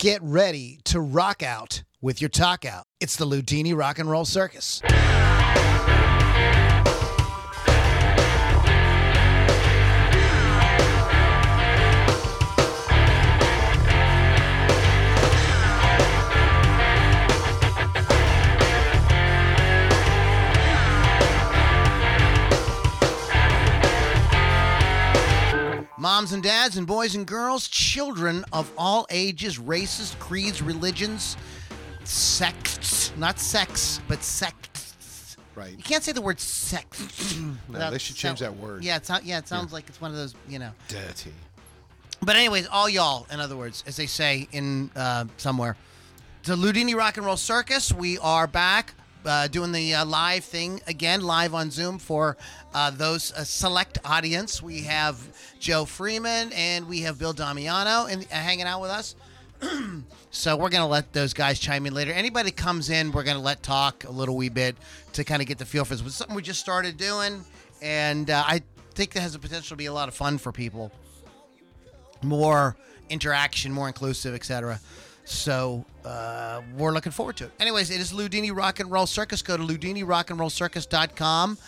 [0.00, 2.86] Get ready to rock out with your talk out.
[3.00, 4.80] It's the Loudini Rock and Roll Circus.
[26.00, 31.36] Moms and dads and boys and girls, children of all ages, races, creeds, religions,
[32.04, 35.36] sects, not sex, but sects.
[35.54, 35.76] Right.
[35.76, 37.36] You can't say the word sex.
[37.68, 38.82] No, they should change sound- that word.
[38.82, 40.70] Yeah, it's not, yeah, it sounds like it's one of those, you know.
[40.88, 41.34] Dirty.
[42.22, 45.76] But anyways, all y'all, in other words, as they say in uh, somewhere,
[46.44, 47.92] the Loudini Rock and Roll Circus.
[47.92, 52.36] We are back uh, doing the uh, live thing again, live on Zoom for
[52.74, 54.62] uh, those uh, select audience.
[54.62, 55.18] We have
[55.58, 59.16] Joe Freeman and we have Bill Damiano and uh, hanging out with us.
[60.30, 62.12] so we're gonna let those guys chime in later.
[62.12, 64.76] Anybody comes in, we're gonna let talk a little wee bit
[65.12, 66.06] to kind of get the feel for this.
[66.06, 67.44] It's something we just started doing,
[67.82, 68.62] and uh, I
[68.94, 70.90] think that has the potential to be a lot of fun for people
[72.22, 72.76] more
[73.08, 74.80] interaction, more inclusive, etc.
[75.30, 77.52] So uh, we're looking forward to it.
[77.60, 79.42] Anyways, it is Loudini Rock and Roll Circus.
[79.42, 81.58] Go to loudinirockandrollcircus.com.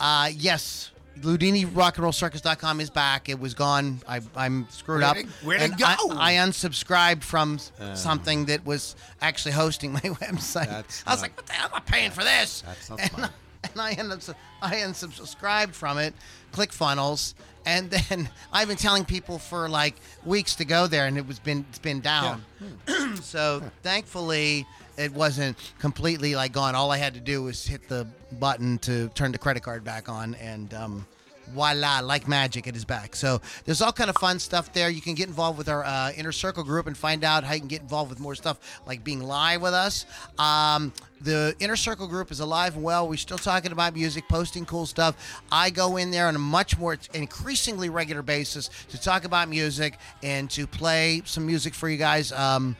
[0.00, 3.28] Uh, yes, Loudini Rock and Roll Circus.com is back.
[3.28, 4.00] It was gone.
[4.08, 5.16] I, I'm screwed Where'd up.
[5.16, 5.84] it- where'd it go?
[5.86, 10.68] I, I unsubscribed from s- something that was actually hosting my website.
[10.68, 11.66] I was not- like, what the hell?
[11.66, 12.62] I'm not paying for this.
[12.66, 13.30] That's not and, smart.
[13.64, 16.14] and I ended up I unsubscribed from it,
[16.52, 17.34] ClickFunnels,
[17.68, 21.38] and then I've been telling people for like weeks to go there, and it was
[21.38, 22.44] been it's been down.
[23.20, 24.66] so thankfully,
[24.96, 26.74] it wasn't completely like gone.
[26.74, 28.06] All I had to do was hit the
[28.40, 31.06] button to turn the credit card back on, and um,
[31.48, 33.16] voila, like magic, it is back.
[33.16, 34.90] So there's all kind of fun stuff there.
[34.90, 37.60] You can get involved with our uh, inner circle group and find out how you
[37.60, 40.06] can get involved with more stuff like being live with us.
[40.38, 43.08] Um, the inner circle group is alive and well.
[43.08, 45.42] We're still talking about music, posting cool stuff.
[45.50, 49.98] I go in there on a much more increasingly regular basis to talk about music
[50.22, 52.30] and to play some music for you guys.
[52.32, 52.76] Um,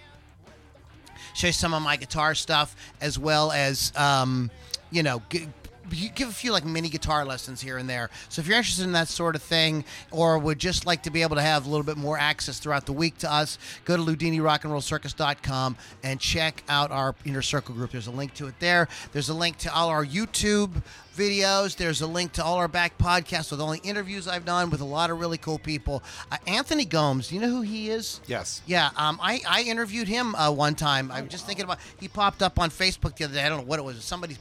[1.35, 4.51] show some of my guitar stuff as well as um,
[4.91, 5.49] you know g-
[5.93, 8.85] you give a few like mini guitar lessons here and there so if you're interested
[8.85, 11.69] in that sort of thing or would just like to be able to have a
[11.69, 16.91] little bit more access throughout the week to us go to loudinirockandrollcircus.com and check out
[16.91, 19.89] our inner circle group there's a link to it there there's a link to all
[19.89, 20.83] our youtube
[21.19, 21.77] videos.
[21.77, 24.81] There's a link to all our back podcasts with all the interviews I've done with
[24.81, 26.03] a lot of really cool people.
[26.31, 28.21] Uh, Anthony Gomes, do you know who he is?
[28.27, 28.63] Yes.
[28.67, 31.11] Yeah, um, I, I interviewed him uh, one time.
[31.11, 31.79] I was just thinking about.
[31.99, 33.43] He popped up on Facebook the other day.
[33.45, 34.03] I don't know what it was.
[34.05, 34.39] Somebody's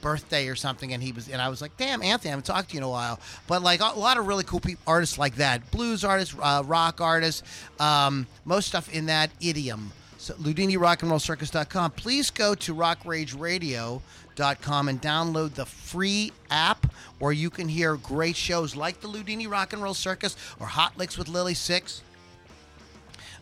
[0.00, 2.70] birthday or something, and he was, and I was like, "Damn, Anthony, I haven't talked
[2.70, 5.36] to you in a while." But like a lot of really cool people, artists like
[5.36, 7.42] that, blues artists, uh, rock artists,
[7.78, 9.92] um, most stuff in that idiom.
[10.20, 11.92] So LoudiniRockandRollCircus.com.
[11.92, 18.76] Please go to RockRageRadio.com and download the free app where you can hear great shows
[18.76, 22.02] like the Loudini Rock and Roll Circus or Hot Licks with Lily Six.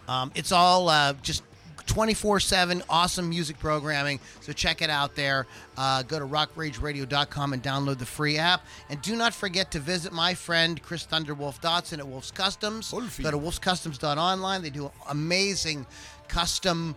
[0.06, 1.42] Um, it's all uh, just
[1.88, 4.20] 24 7 awesome music programming.
[4.40, 5.46] So check it out there.
[5.76, 8.64] Uh, go to rockrageradio.com and download the free app.
[8.88, 12.92] And do not forget to visit my friend Chris Thunderwolf Dotson at Wolf's Customs.
[12.92, 13.24] Wolfie.
[13.24, 14.62] Go to wolfscustoms.online.
[14.62, 15.86] They do amazing
[16.28, 16.94] custom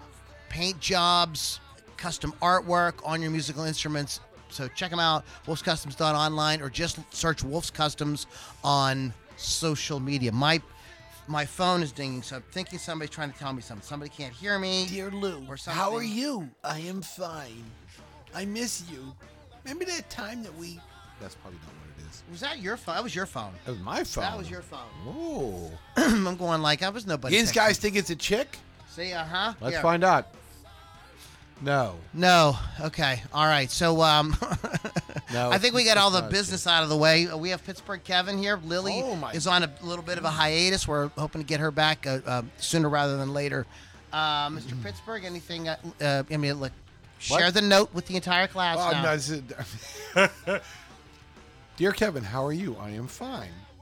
[0.49, 1.61] paint jobs,
[1.97, 4.19] custom artwork on your musical instruments.
[4.49, 8.27] So check them out, wolfscustoms.online, or just search Wolf's Customs
[8.63, 10.31] on social media.
[10.33, 10.61] My
[11.31, 13.85] my phone is dinging, so I'm thinking somebody's trying to tell me something.
[13.85, 14.85] Somebody can't hear me.
[14.87, 16.49] Dear Lou, Or how are you?
[16.63, 17.63] I am fine.
[18.35, 19.13] I miss you.
[19.63, 20.79] Remember that time that we.
[21.21, 22.23] That's probably not what it is.
[22.29, 22.95] Was that your phone?
[22.95, 23.53] That was your phone.
[23.65, 24.23] That was my phone.
[24.23, 24.79] That was your phone.
[25.07, 25.71] Oh.
[25.97, 27.37] I'm going like I was nobody.
[27.37, 28.57] These guys think it's a chick?
[28.89, 29.53] See, uh huh.
[29.61, 30.27] Let's find out.
[31.61, 31.95] No.
[32.13, 32.57] No.
[32.81, 33.21] Okay.
[33.33, 33.69] All right.
[33.69, 34.35] So um,
[35.33, 35.49] No.
[35.51, 37.27] I think we got all the business out of the way.
[37.33, 38.59] We have Pittsburgh Kevin here.
[38.63, 40.87] Lily Oh, is on a little bit of a hiatus.
[40.87, 43.65] We're hoping to get her back uh, uh, sooner rather than later.
[44.11, 44.81] Uh, Mr.
[44.83, 45.69] Pittsburgh, anything?
[45.69, 46.73] Uh, uh, I mean, look,
[47.19, 47.53] share What?
[47.53, 48.77] the note with the entire class.
[48.79, 50.27] Oh, now.
[50.47, 50.59] no,
[51.77, 52.75] Dear Kevin, how are you?
[52.79, 53.49] I am fine.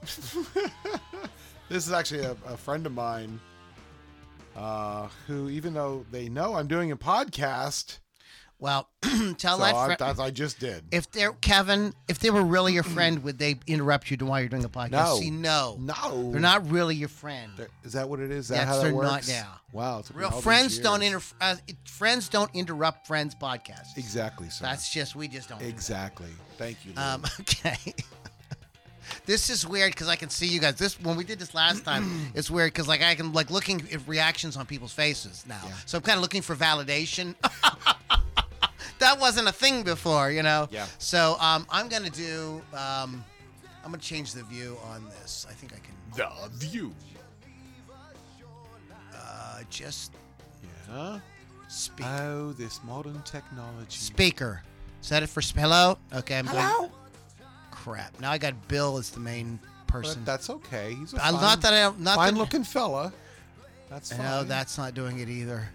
[1.68, 3.40] this is actually a, a friend of mine
[4.56, 7.98] uh, who, even though they know I'm doing a podcast,
[8.60, 8.88] Well,
[9.38, 9.98] tell so that I, friend.
[9.98, 10.84] that I just did.
[10.92, 14.50] If they're Kevin, if they were really your friend, would they interrupt you while you're
[14.50, 14.90] doing a podcast?
[14.90, 15.16] No.
[15.18, 16.30] See, no, No.
[16.30, 17.52] they're not really your friend.
[17.56, 18.44] They're- Is that what it is?
[18.44, 19.28] Is that Yes, how that they're not works?
[19.28, 19.60] now.
[19.72, 20.04] Wow.
[20.12, 23.96] Real friends don't inter- uh, friends don't interrupt friends' podcasts.
[23.96, 24.64] Exactly, sir.
[24.66, 25.58] That's just we just don't.
[25.58, 26.28] do exactly.
[26.58, 26.92] Thank you.
[26.98, 27.78] Um, okay.
[29.26, 30.74] This is weird because I can see you guys.
[30.76, 33.80] This when we did this last time, it's weird because like I can like looking
[33.92, 35.62] at reactions on people's faces now.
[35.86, 37.34] So I'm kind of looking for validation.
[39.00, 40.68] that wasn't a thing before, you know.
[40.70, 40.86] Yeah.
[40.98, 42.62] So um, I'm gonna do.
[42.72, 43.24] Um,
[43.82, 45.46] I'm gonna change the view on this.
[45.50, 46.94] I think I can The View.
[49.14, 50.12] uh, just
[50.88, 51.18] Yeah.
[51.68, 52.06] speak.
[52.06, 53.96] Oh, this modern technology.
[53.98, 54.62] Speaker.
[55.00, 55.98] Set it for sp- hello.
[56.12, 56.90] Okay, I'm going.
[57.70, 58.20] Crap.
[58.20, 60.22] Now I got Bill as the main person.
[60.22, 60.94] But that's okay.
[60.94, 62.00] He's a I- fine, not that I don't.
[62.00, 63.12] Not fine that, looking fella.
[63.88, 64.20] That's fine.
[64.26, 65.68] No, that's not doing it either.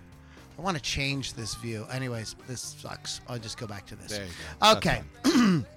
[0.58, 1.86] I want to change this view.
[1.92, 3.22] Anyways, this sucks.
[3.28, 4.12] I'll just go back to this.
[4.12, 4.32] There you
[4.62, 4.72] go.
[4.78, 5.02] Okay.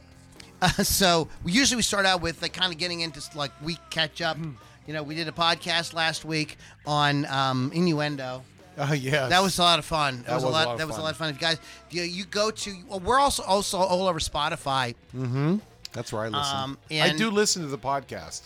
[0.60, 3.78] Uh, so we usually we start out with like kind of getting into like week
[3.90, 4.36] catch up.
[4.36, 4.50] Hmm.
[4.88, 8.42] You know, we did a podcast last week on um, innuendo.
[8.76, 9.28] Oh yeah.
[9.28, 10.24] That was a lot of fun.
[10.26, 10.78] That, was, a lot.
[10.78, 11.28] that was a lot of fun.
[11.30, 11.58] If you guys,
[11.90, 12.76] you, you go to.
[12.88, 14.96] Well, we're also also all over Spotify.
[15.16, 15.60] Mhm.
[15.92, 16.56] That's where I listen.
[16.56, 18.42] Um, I do listen to the podcast.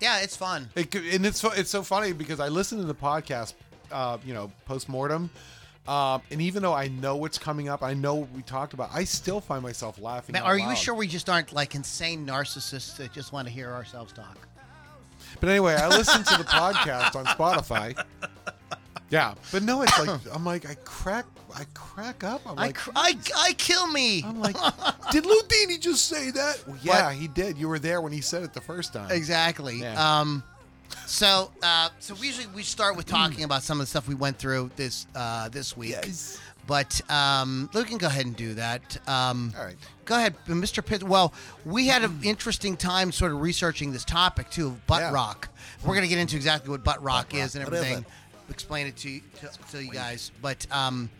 [0.00, 0.68] Yeah, it's fun.
[0.74, 3.54] It, could- and it's fu- it's so funny because I listen to the podcast,
[3.92, 5.30] uh, you know, post mortem,
[5.88, 8.90] um, and even though I know what's coming up, I know what we talked about.
[8.92, 10.34] I still find myself laughing.
[10.34, 10.78] Man, out are you loud.
[10.78, 14.38] sure we just aren't like insane narcissists that just want to hear ourselves talk?
[15.40, 18.00] But anyway, I listen to the podcast on Spotify.
[19.10, 22.40] Yeah, but no, it's like I'm like I crack I crack up.
[22.46, 24.22] I'm I, like cr- I, I kill me.
[24.24, 24.56] I'm like,
[25.10, 26.62] did Loudini just say that?
[26.66, 27.58] Well, yeah, he did.
[27.58, 29.10] You were there when he said it the first time.
[29.10, 29.80] Exactly.
[29.80, 30.20] Yeah.
[30.20, 30.42] Um,
[31.06, 34.14] so, uh, so we usually we start with talking about some of the stuff we
[34.14, 35.90] went through this uh, this week.
[35.90, 36.40] Yes.
[36.64, 38.96] But um, we can go ahead and do that.
[39.08, 39.74] Um, All right.
[40.04, 40.84] Go ahead, Mr.
[40.84, 41.02] Pitt.
[41.02, 41.34] Well,
[41.64, 45.12] we had an interesting time sort of researching this topic too, of butt Yeah.
[45.12, 45.48] rock.
[45.82, 48.04] We're going to get into exactly what butt rock is and What is everything.
[48.04, 48.50] it?
[48.52, 50.30] Explain it to you, to, to you guys.
[50.40, 51.10] But um,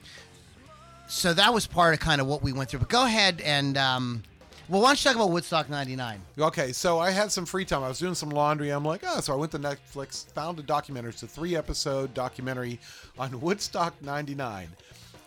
[1.08, 2.80] so that was part of kind of what we went through.
[2.80, 4.22] But go ahead and um,
[4.68, 6.20] well, why don't you talk about Woodstock '99?
[6.38, 7.82] Okay, so I had some free time.
[7.82, 8.70] I was doing some laundry.
[8.70, 11.10] I'm like, oh, so I went to Netflix, found a documentary.
[11.10, 12.78] It's a three episode documentary
[13.18, 14.68] on Woodstock 99.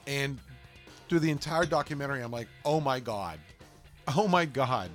[0.07, 0.39] And
[1.09, 3.39] through the entire documentary, I'm like, oh my God.
[4.15, 4.89] Oh my God.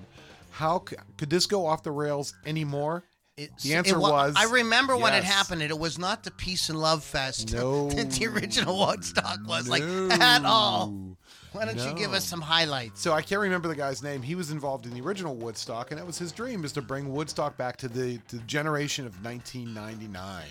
[0.51, 3.05] How c- could this go off the rails anymore?
[3.37, 6.31] It's- The answer wa- was I remember when it happened, and it was not the
[6.31, 7.89] peace and love fest No.
[7.91, 11.17] that the original Woodstock was like at all.
[11.53, 11.61] No.
[11.61, 13.01] Why don't you give us some highlights?
[13.01, 14.23] So I can't remember the guy's name.
[14.23, 17.13] He was involved in the original Woodstock, and that was his dream is to bring
[17.13, 20.45] Woodstock back to the, to the generation of 1999.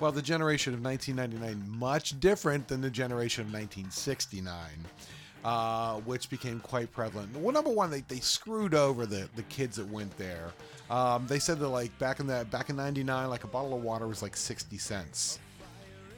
[0.00, 4.54] Well, the generation of 1999 much different than the generation of 1969,
[5.44, 7.36] uh, which became quite prevalent.
[7.36, 10.52] Well, number one, they, they screwed over the, the kids that went there.
[10.90, 13.82] Um, they said that like back in that back in '99, like a bottle of
[13.82, 15.38] water was like 60 cents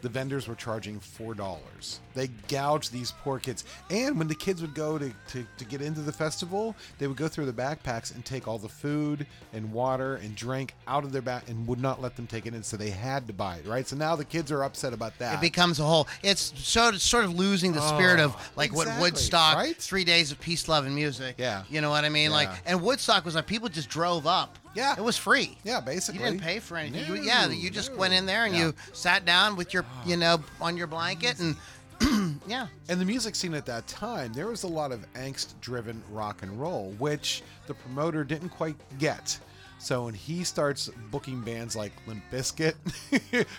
[0.03, 2.01] the vendors were charging four dollars.
[2.15, 3.65] They gouged these poor kids.
[3.91, 7.17] And when the kids would go to, to, to get into the festival, they would
[7.17, 11.13] go through the backpacks and take all the food and water and drink out of
[11.13, 13.57] their back and would not let them take it in, so they had to buy
[13.57, 13.87] it, right?
[13.87, 15.35] So now the kids are upset about that.
[15.35, 16.09] It becomes a whole.
[16.23, 19.77] It's sort of, sort of losing the spirit of oh, like what Oh, Woodstock, right?
[19.77, 21.37] three days of peace, love, and music.
[21.39, 21.63] Yeah.
[21.71, 22.31] you know what I mean.
[22.33, 24.59] Like, and Woodstock was like people just drove up.
[24.75, 24.95] Yeah.
[24.97, 25.57] it was free.
[25.65, 26.21] yeah, basically.
[26.21, 27.07] You didn't pay for anything.
[27.15, 27.99] you, yeah, you just no.
[27.99, 28.67] went in there and Yeah.
[28.67, 31.57] you sat down with your, you know, on your blanket and,
[32.47, 32.67] yeah.
[32.89, 36.43] And the music scene at that time, there was a lot of angst driven rock
[36.43, 39.39] and roll, which the promoter didn't quite get.
[39.79, 42.75] So when he starts booking bands like Limp Bizkit,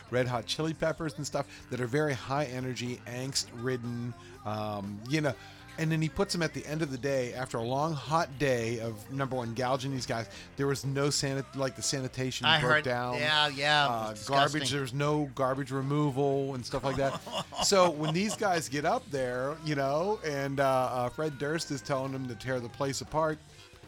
[0.11, 4.13] Red Hot Chili Peppers, and stuff that are very high energy, angst ridden,
[4.45, 5.33] um, you know,
[5.77, 8.29] and then he puts them at the end of the day after a long hot
[8.39, 10.29] day of number one gouging these guys.
[10.57, 12.83] There was no sanit like the sanitation I broke heard.
[12.83, 13.87] down Yeah, yeah.
[13.87, 14.69] uh, garbage.
[14.69, 17.19] There's no garbage removal and stuff like that.
[17.63, 21.81] so when these guys get up there, you know, and uh, uh, Fred Durst is
[21.81, 23.39] telling them to tear the place apart,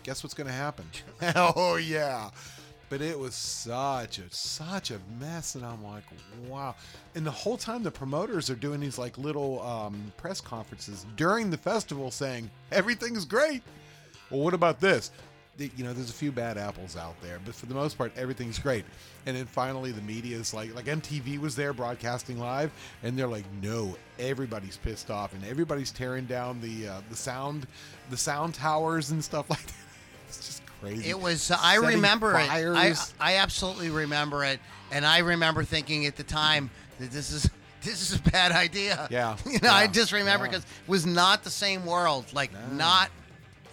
[0.03, 0.85] guess what's going to happen?
[1.35, 2.29] oh yeah.
[2.93, 6.03] But it was such a such a mess, and I'm like,
[6.47, 6.75] wow.
[7.15, 11.49] And the whole time, the promoters are doing these like little um, press conferences during
[11.49, 13.63] the festival, saying everything's great.
[14.29, 15.09] Well, what about this?
[15.57, 18.59] You know, there's a few bad apples out there, but for the most part, everything's
[18.59, 18.85] great.
[19.25, 22.71] And then finally, the media is like, like MTV was there broadcasting live,
[23.01, 27.65] and they're like, no, everybody's pissed off, and everybody's tearing down the uh, the sound,
[28.11, 29.73] the sound towers and stuff like that.
[30.27, 31.09] It's just crazy.
[31.09, 31.51] It was.
[31.51, 32.49] Uh, I remember it.
[32.49, 32.93] I.
[33.19, 34.59] I absolutely remember it,
[34.91, 37.49] and I remember thinking at the time that this is
[37.83, 39.07] this is a bad idea.
[39.09, 40.51] Yeah, you know, I just remember yeah.
[40.51, 42.25] because it was not the same world.
[42.33, 43.09] Like not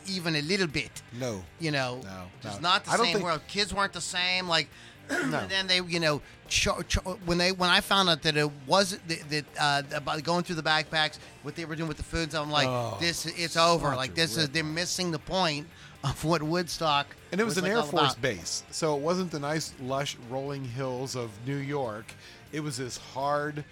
[0.09, 1.03] even a little bit.
[1.19, 1.43] no.
[1.61, 2.69] You know, No, just no.
[2.69, 3.41] not the same think- world.
[3.49, 4.49] Kids weren't the same.
[4.49, 4.69] Like.
[5.11, 8.49] And then they, you know, cho- cho- when they when I found out that it
[8.65, 12.05] wasn't that, that uh, about going through the backpacks, what they were doing with the
[12.05, 13.97] foods, I'm like, Oh, this it's over.
[13.97, 15.67] Like this is they're missing the point
[16.05, 17.15] of what Woodstock.
[17.33, 18.21] And it was, an like Air Force about.
[18.23, 22.13] base, so it wasn't the nice, lush, rolling hills of New York.
[22.53, 23.65] It was this hard,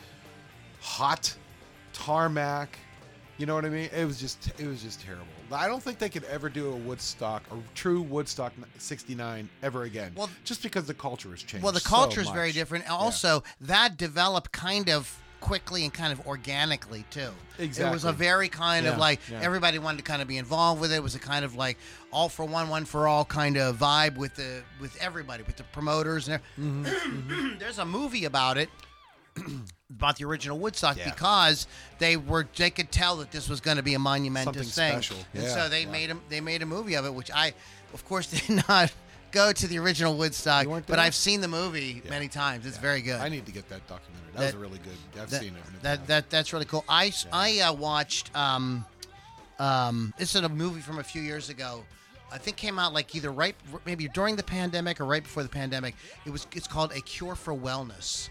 [0.80, 1.34] hot
[1.92, 2.78] tarmac.
[3.38, 3.88] You know what I mean?
[3.96, 5.26] It was just, it was just terrible.
[5.52, 10.12] I don't think they could ever do a Woodstock, a true Woodstock '69 ever again.
[10.16, 11.62] Well- just because the culture has changed.
[11.64, 12.84] Well, the so culture is very different.
[12.84, 12.98] And Yeah.
[12.98, 17.30] Also, that developed kind of quickly and kind of organically too.
[17.58, 17.90] Exactly.
[17.90, 19.40] It was a very kind of like yeah.
[19.42, 20.96] everybody wanted to kind of be involved with it.
[20.96, 21.78] It was a kind of like
[22.12, 25.64] all for one, one for all kind of vibe with the with everybody, with the
[25.64, 26.42] promoters and.
[26.58, 28.68] Mm-hmm, every- There's a movie about it.
[29.90, 31.10] about the original Woodstock Yeah.
[31.10, 31.66] because
[31.98, 34.92] they were they could tell that this was going to be a monumental Something thing,
[35.02, 35.16] special.
[35.34, 35.90] and Yeah, so they yeah.
[35.90, 37.54] made a they made a movie of it, which I,
[37.94, 38.92] of course, did not
[39.32, 40.98] go to the original Woodstock, but?
[40.98, 42.10] I've seen the movie Yeah.
[42.10, 42.66] many times.
[42.66, 42.82] It's Yeah.
[42.82, 43.20] very good.
[43.20, 44.32] I need to get that documentary.
[44.32, 45.20] That, That- was a really good.
[45.20, 45.82] I've that, seen it.
[45.82, 46.84] that, that that's really cool.
[46.88, 48.84] I I uh, watched um
[49.58, 51.84] um this is a movie from a few years ago.
[52.30, 53.56] I think came out like either right
[53.86, 55.94] maybe during the pandemic or right before the pandemic.
[56.26, 58.28] It was it's called A Cure for Wellness.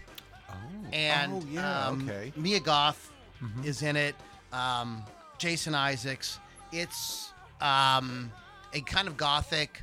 [0.48, 0.54] Oh.
[0.92, 2.32] And oh yeah, um, okay.
[2.36, 3.10] Mia Goth
[3.64, 4.14] is in it.
[4.52, 5.02] Um,
[5.38, 6.38] Jason Isaacs.
[6.72, 8.32] It's um,
[8.72, 9.82] a kind of gothic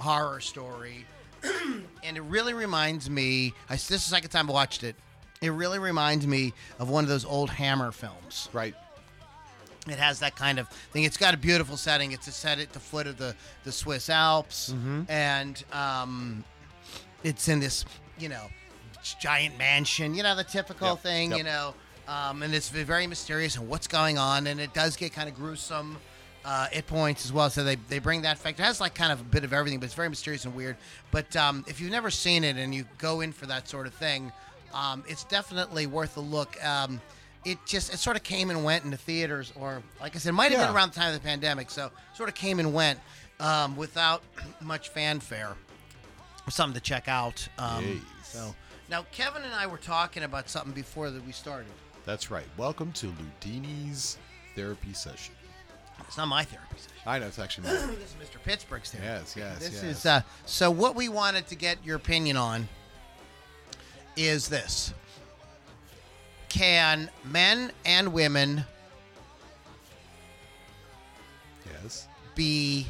[0.00, 1.04] horror story,
[2.02, 3.52] and it really reminds me.
[3.68, 4.96] I, this is the second time I watched it.
[5.42, 8.48] It really reminds me of one of those old Hammer films.
[8.52, 8.74] Right.
[9.88, 11.04] It has that kind of thing.
[11.04, 12.12] It's got a beautiful setting.
[12.12, 15.02] It's a set at the foot of the, the Swiss Alps, Mm-hmm.
[15.08, 16.44] and um,
[17.24, 17.86] it's in this,
[18.18, 18.44] you know,
[19.18, 20.14] giant mansion.
[20.14, 21.30] You know, the typical Yep, thing.
[21.30, 21.38] yep.
[21.38, 21.74] You know,
[22.06, 25.34] um, and it's very mysterious and what's going on, and it does get kind of
[25.34, 25.96] gruesome
[26.44, 27.50] uh, at points as well.
[27.50, 28.62] So they they bring that factor.
[28.62, 30.76] It has like kind of a bit of everything, but it's very mysterious and weird.
[31.10, 33.94] But um, if you've never seen it and you go in for that sort of
[33.94, 34.32] thing,
[34.74, 36.62] um, it's definitely worth a look.
[36.64, 37.00] Um,
[37.44, 40.30] it just it sort of came and went in the theaters, or like I said,
[40.30, 40.66] it might have Yeah.
[40.66, 41.70] been around the time of the pandemic.
[41.70, 42.98] So sort of came and went
[43.38, 44.22] um, without
[44.60, 45.54] much fanfare.
[46.48, 47.46] Something to check out.
[47.58, 48.54] Um, So
[48.88, 51.66] now Kevin and I were talking about something before that we started.
[52.06, 52.46] That's right.
[52.56, 54.18] Welcome to Loudini's
[54.56, 55.34] therapy session.
[56.06, 56.92] It's not my therapy session.
[57.06, 57.76] I know it's actually mine.
[57.98, 58.42] This is Mr.
[58.42, 59.06] Pittsburgh's therapy.
[59.08, 59.82] yes, yes, This yes.
[59.84, 60.70] is uh, so.
[60.70, 62.68] What we wanted to get your opinion on
[64.16, 64.92] is this:
[66.48, 68.64] Can men and women
[71.82, 72.06] yes.
[72.34, 72.86] be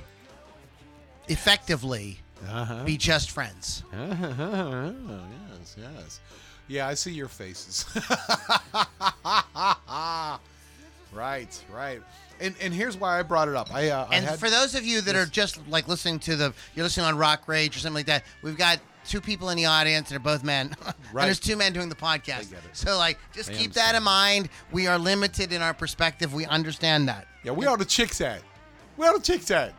[1.29, 2.85] effectively Uh-huh.
[2.85, 3.83] be just friends?
[3.93, 6.21] yes, yes.
[6.69, 7.85] Yeah, I see your faces.
[11.13, 12.01] right, right.
[12.41, 13.73] And and here's why I brought it up.
[13.73, 16.37] I uh, I And had for those of you that are just like listening to
[16.37, 18.25] the, you're listening on Rock Rage or something like that.
[18.43, 20.75] We've got two people in the audience, and they're both men.
[20.83, 20.95] Right.
[21.23, 22.49] and there's two men doing the podcast.
[22.49, 22.75] They get it.
[22.75, 24.49] So like, just They keep that in mind.
[24.73, 26.33] We are limited in our perspective.
[26.33, 27.27] We understand that.
[27.45, 28.41] Yeah, we are the chicks at.
[28.97, 29.75] We are the chicks at.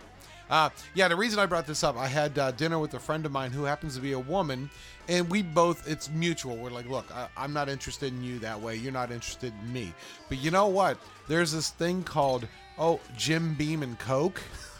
[0.50, 3.26] Uh, yeah, the reason I brought this up, I had uh, dinner with a friend
[3.26, 4.70] of mine who happens to be a woman,
[5.12, 6.56] and we both, it's mutual.
[6.56, 8.78] We're like, look, I, I'm not interested in you that way.
[8.78, 9.94] You're not interested in me.
[10.30, 10.98] But you know what?
[11.28, 12.48] There's this thing called,
[12.80, 14.42] oh, Jim Beam and Coke.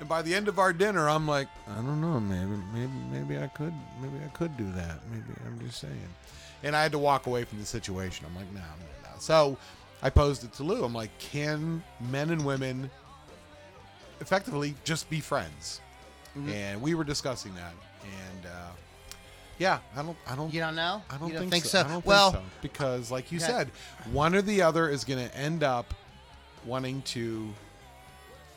[0.00, 3.40] and by the end of our dinner, I'm like, I don't know, maybe, maybe, maybe
[3.40, 4.98] I could, maybe I could do that.
[5.12, 5.94] Maybe I'm just saying.
[6.64, 8.26] And I had to walk away from the situation.
[8.28, 9.10] I'm like, no, no, no.
[9.20, 9.56] So
[10.02, 10.82] I posed it to Lou.
[10.82, 12.90] I'm like, can men and women
[14.20, 15.80] effectively just be friends?
[16.36, 16.50] Mm-hmm.
[16.50, 17.72] And we were discussing that.
[18.02, 18.70] And uh,
[19.58, 21.02] yeah, I don't, I don't, You don't know?
[21.10, 21.80] I don't you think, so.
[21.80, 23.46] I don't well, think so because, like you Okay.
[23.46, 23.70] said,
[24.12, 25.94] one or the other is going to end up
[26.64, 27.48] wanting to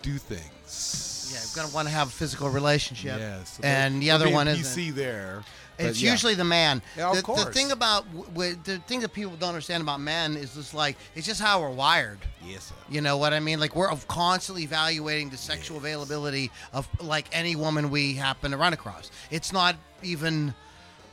[0.02, 1.30] do things.
[1.34, 3.20] yeah, you're gonna want to have a physical relationship.
[3.20, 4.96] Yes, and the other one PC isn't.
[4.96, 5.44] there.
[5.80, 6.12] It's yeah.
[6.12, 6.82] usually the man.
[6.98, 8.06] Yeah, of the, the thing about
[8.36, 11.72] the thing that people don't understand about men is just like it's just how we're
[11.72, 12.20] wired.
[12.46, 12.76] yes, sir.
[12.90, 13.60] You know what I mean?
[13.60, 18.74] Like we're constantly evaluating the sexual availability of like any woman we happen to run
[18.74, 19.10] across.
[19.32, 20.54] It's not even.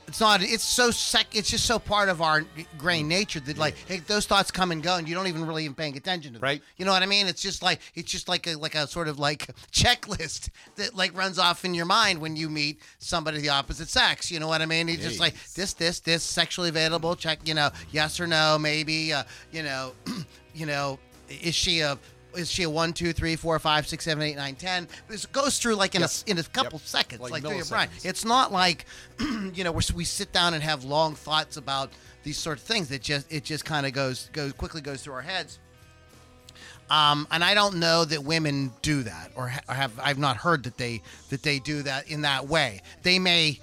[0.09, 0.43] It's not.
[0.43, 1.35] It's so sec.
[1.35, 2.45] It's just so part of our
[2.79, 5.65] grain nature that like hey, those thoughts come and go, and you don't even really
[5.65, 6.45] even paying attention to them.
[6.45, 6.63] Right.
[6.77, 7.27] You know what I mean?
[7.27, 11.17] It's just like it's just like a like a sort of like checklist that like
[11.17, 14.31] runs off in your mind when you meet somebody of the opposite sex.
[14.31, 14.89] You know what I mean?
[14.89, 17.17] It's just like this, this, this, sexually available.
[17.17, 17.41] Check.
[17.45, 19.13] You know, yes or no, maybe.
[19.13, 19.93] Uh, you know,
[20.55, 20.99] you know,
[21.29, 21.99] is she a
[22.37, 24.89] is she a one, two, three, four, five, six, seven, eight, nine, ten?
[25.09, 26.11] This goes through like in Yep.
[26.27, 26.87] a in a couple Yep.
[26.89, 27.89] seconds, Like like, through your brain.
[27.89, 28.05] milliseconds.
[28.05, 28.85] It's not like
[29.21, 31.91] you know we sit down and have long thoughts about
[32.23, 32.91] these sort of things.
[32.91, 35.59] It just it just kind of goes goes quickly goes through our heads.
[36.89, 40.37] Um, and I don't know that women do that, or, ha- or have I've not
[40.37, 42.81] heard that they that they do that in that way.
[43.03, 43.59] They may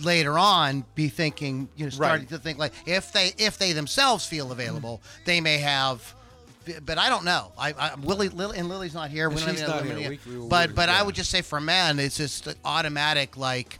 [0.00, 2.28] later on be thinking, you know, starting Right.
[2.30, 6.12] to think like if they if they themselves feel available, they may have.
[6.84, 7.52] But I don't know.
[7.58, 9.28] I, I Willie, Lily, and Lily's not here.
[9.28, 10.10] We don't have any here.
[10.26, 13.36] We- we- but but I would just say for men, it's just automatic.
[13.36, 13.78] Like,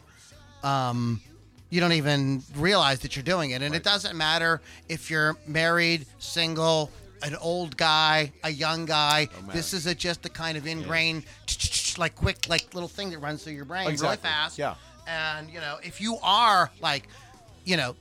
[0.63, 1.21] um,
[1.71, 6.07] you don't even realize that you're doing it, and it doesn't matter if you're married,
[6.19, 6.91] single,
[7.23, 9.29] an old guy, a young guy.
[9.41, 9.53] matter.
[9.53, 11.25] This is a, just the kind of ingrained,
[11.99, 14.59] like quick, like little thing that runs through your brain really fast.
[14.59, 14.75] Yeah.
[15.09, 17.09] And you know, if you are like,
[17.65, 17.97] you know.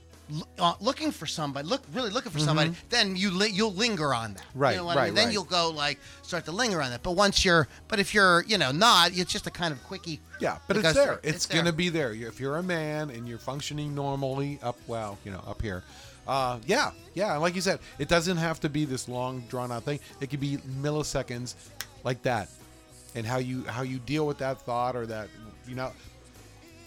[0.57, 4.33] Uh, looking for somebody, look really looking for somebody, then you li- you'll linger on
[4.33, 4.41] that.
[4.41, 4.59] Mm-hmm.
[4.59, 5.15] Right, You know what I right, mean?
[5.15, 5.33] Then right.
[5.33, 7.03] you'll go like start to linger on that.
[7.03, 10.19] But once you're, but if you're, you know, not, it's just a kind of quickie.
[10.39, 11.19] Yeah, but it's there.
[11.21, 12.11] It's, It's gonna be there.
[12.11, 15.83] You- If you're a man and you're functioning normally up, well, you know, up here,
[16.27, 17.33] uh, yeah, yeah.
[17.33, 19.99] and Like you said, it doesn't have to be this long, drawn out thing.
[20.21, 21.53] It could be milliseconds,
[22.03, 22.49] like that,
[23.13, 25.27] and how you how you deal with that thought or that,
[25.67, 25.91] you know,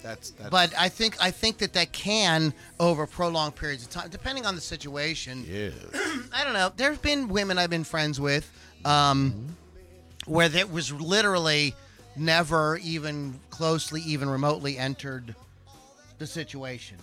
[0.03, 0.51] that's that's.
[0.51, 4.55] But I think I think that that can over prolonged periods of time, depending on
[4.55, 5.45] the situation.
[5.49, 5.71] yeah,
[6.33, 6.73] I don't know.
[6.77, 8.51] There's been women I've been friends with,
[8.85, 9.57] um,
[10.27, 11.75] where there was literally
[12.17, 15.35] never even closely, even remotely entered
[16.19, 16.97] the situation.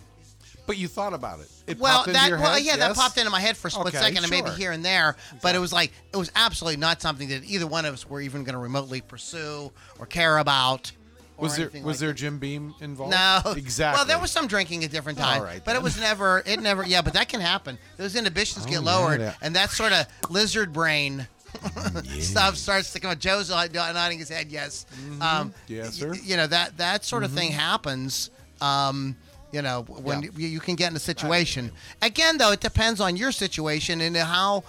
[0.67, 1.49] but you thought about it.
[1.67, 3.87] It well, that your well, head, yeah, that popped into my head for a split
[3.87, 5.15] Okay, second, and maybe here and there.
[5.41, 8.21] But it was like it was absolutely not something that either one of us were
[8.21, 10.91] even going to remotely pursue or care about.
[11.38, 13.12] Was there was like there Jim Beam involved?
[13.12, 13.98] No, exactly.
[14.00, 16.42] Well, there was some drinking at different times, right, but it was never.
[16.46, 16.86] It never.
[16.86, 17.77] Yeah, but that can happen.
[17.98, 21.27] Those inhibitions Oh, get yeah, lowered, that- and that sort of lizard brain
[22.20, 23.12] stuff starts to come.
[23.12, 23.20] out.
[23.20, 24.48] Joe's nodding his head.
[24.51, 24.86] Yes.
[24.96, 25.50] Um, Mm-hmm.
[25.74, 26.13] Yes, y- sir.
[26.24, 28.30] You know that that sort of thing happens.
[28.62, 29.15] Um,
[29.51, 30.30] you know when Yeah.
[30.38, 31.72] you, you can get in a situation.
[32.01, 34.63] Again, though, it depends on your situation and how.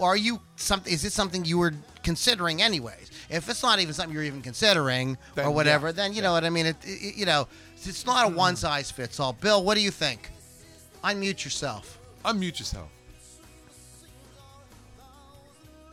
[0.00, 0.90] Are you something?
[0.90, 3.09] Is it something you were considering anyways?
[3.30, 5.54] If it's not even something you're even considering Then, or yeah.
[5.54, 6.66] whatever, then you know what I mean.
[6.66, 7.46] It, it you know,
[7.76, 8.36] it's not a hmm.
[8.36, 9.32] one size fits all.
[9.32, 10.30] Bill, what do you think?
[11.04, 11.98] Unmute yourself.
[12.24, 12.88] Unmute yourself.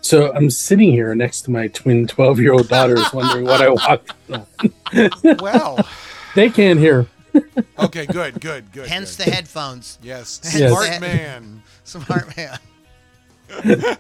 [0.02, 3.70] So I'm sitting here next to my twin 12 year old daughters, wondering what I
[3.70, 4.14] walked.
[5.42, 5.80] Well,
[6.36, 7.08] They can't hear.
[7.80, 8.88] okay, good, good, good.
[8.88, 9.26] Hence good.
[9.26, 9.98] the headphones.
[10.02, 10.72] yes, Yes.
[10.72, 11.64] smart man.
[11.84, 13.98] Smart man.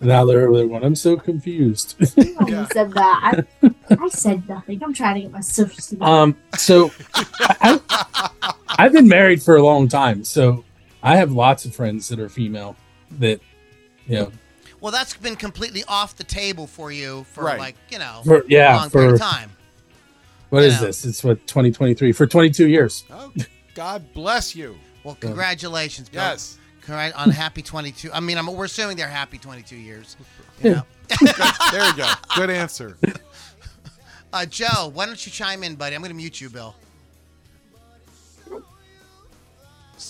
[0.00, 1.96] Now they're over there going, I'm so confused.
[2.18, 2.66] I Yeah.
[2.72, 3.46] said that.
[3.62, 4.82] I, I said nothing.
[4.82, 6.12] I'm trying to get my social security.
[6.12, 10.22] um, so I, I, I've been married for a long time.
[10.24, 10.64] So
[11.02, 12.76] I have lots of friends that are female
[13.18, 13.40] that,
[14.06, 14.32] you know,
[14.80, 17.58] Well, that's been completely off the table for you for Right.
[17.58, 19.50] like you know for, a yeah, long period for of time.
[20.50, 20.86] what is Yeah.
[20.86, 21.04] this?
[21.04, 23.04] It's what, 2023 for 22 years.
[23.10, 23.32] Oh,
[23.74, 24.76] God bless you.
[25.04, 26.22] Well, congratulations, Bill.
[26.22, 26.57] Yes.
[26.88, 28.10] Correct on happy 22.
[28.14, 30.16] I mean, I'm, we're assuming they're happy 22 years.
[30.62, 30.82] You know?
[31.70, 32.10] There you go.
[32.34, 32.96] Good answer.
[34.32, 35.94] uh, Joe, why don't you chime in, buddy?
[35.94, 36.74] I'm going to mute you, Bill.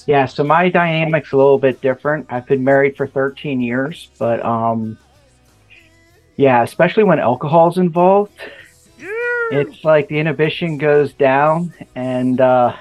[0.06, 2.26] Yeah, so my dynamic's a little bit different.
[2.30, 4.98] I've been married for 13 years, but um
[6.36, 8.38] yeah, especially when alcohol's involved,
[9.50, 12.76] it's like the inhibition goes down and uh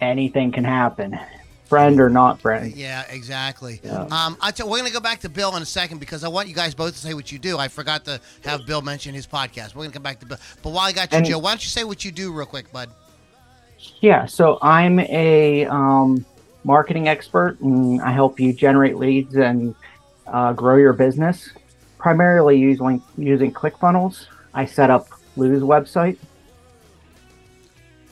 [0.00, 1.16] anything can happen.
[1.74, 2.74] Friend or not friend.
[2.74, 3.80] Yeah, exactly.
[3.82, 4.02] Yeah.
[4.10, 6.28] Um, I tell, we're going to go back to Bill in a second because I
[6.28, 7.58] want you guys both to say what you do.
[7.58, 9.74] I forgot to have Bill mention his podcast.
[9.74, 10.38] We're going to come back to Bill.
[10.62, 12.46] But while I got you, And- Joe, why don't you say what you do real
[12.46, 12.90] quick, bud?
[14.00, 16.24] Yeah, so I'm a um
[16.64, 19.74] marketing expert and I help you generate leads and
[20.26, 21.50] uh, grow your business.
[21.98, 24.26] Primarily using using ClickFunnels.
[24.54, 26.16] I set up Lou's website.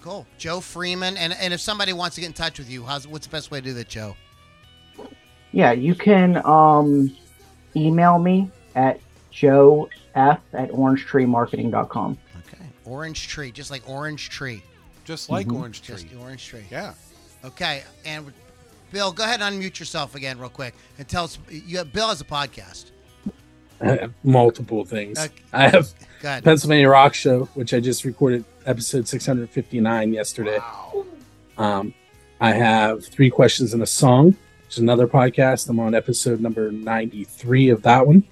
[0.03, 0.27] Cool.
[0.37, 1.17] Joe Freeman.
[1.17, 3.51] And, and if somebody wants to get in touch with you, how's what's the best
[3.51, 4.17] way to do that, Joe?
[5.53, 7.15] Yeah, you can um,
[7.77, 9.01] email me at
[9.33, 12.19] joef at orangetreemarketing.com.
[12.47, 12.65] Okay.
[12.85, 14.63] Orange tree, just like orange tree.
[15.05, 15.59] Just like Mhm.
[15.59, 15.97] orange tree.
[15.97, 16.65] Just the orange tree.
[16.71, 16.95] Yeah.
[17.45, 17.83] Okay.
[18.05, 18.33] And
[18.93, 21.39] Bill, go ahead and unmute yourself again, real quick, and tell us.
[21.49, 22.91] You, Bill has a podcast.
[23.81, 25.19] I have multiple things.
[25.19, 25.33] Okay.
[25.53, 25.93] I have
[26.45, 30.59] Pennsylvania Rock Show, which I just recorded episode 659 yesterday.
[30.59, 31.07] Wow.
[31.59, 31.95] Um,
[32.41, 34.27] I have Three Questions and a Song,
[34.67, 35.69] which is another podcast.
[35.69, 38.25] I'm on episode number 93 of that one.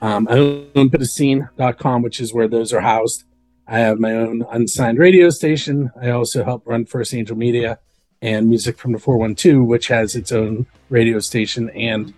[0.00, 3.24] Um, I own Bitoscene.com, which is where those are housed.
[3.66, 5.90] I have my own unsigned radio station.
[6.00, 7.80] I also help run First Angel Media
[8.22, 12.14] and Music from the 412, which has its own radio station and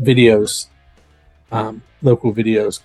[0.00, 0.66] videos,
[1.52, 2.80] um, local videos.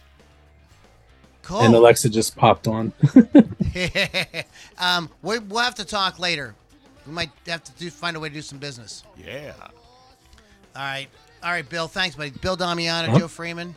[1.45, 1.62] Cool.
[1.62, 2.91] And Alexa just popped on.
[4.79, 6.55] um, we, we'll have to talk later.
[7.05, 9.03] We might have to do, find a way to do some business.
[9.23, 9.53] Yeah.
[9.60, 9.69] All
[10.75, 11.08] right.
[11.43, 11.88] All right, Bill.
[11.88, 12.31] Thanks, buddy.
[12.31, 13.19] Bill Damiano, Uh-huh.
[13.19, 13.75] Joe Freeman.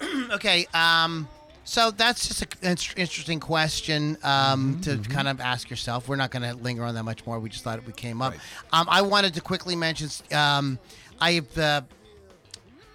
[0.32, 0.66] okay.
[0.74, 1.28] Um,
[1.64, 6.08] So that's just an interesting question um, to kind of ask yourself.
[6.08, 7.38] We're not going to linger on that much more.
[7.38, 8.32] We just thought it came up.
[8.32, 8.40] Right.
[8.72, 10.80] Um, I wanted to quickly mention um,
[11.20, 11.82] I've uh,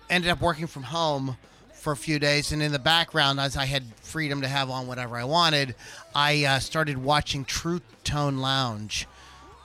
[0.09, 1.37] ended up working from home
[1.87, 4.87] for a few days, and in the background, as I had freedom to have on
[4.87, 5.73] whatever I wanted,
[6.13, 9.07] I uh, started watching True Tone Lounge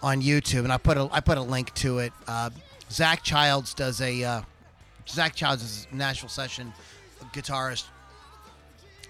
[0.04, 2.12] on YouTube, and I put a I put a link to it.
[2.28, 2.50] Uh,
[2.92, 4.42] Zac Childs does a uh,
[5.08, 6.72] Zac Childs is a Nashville session
[7.32, 7.86] guitarist,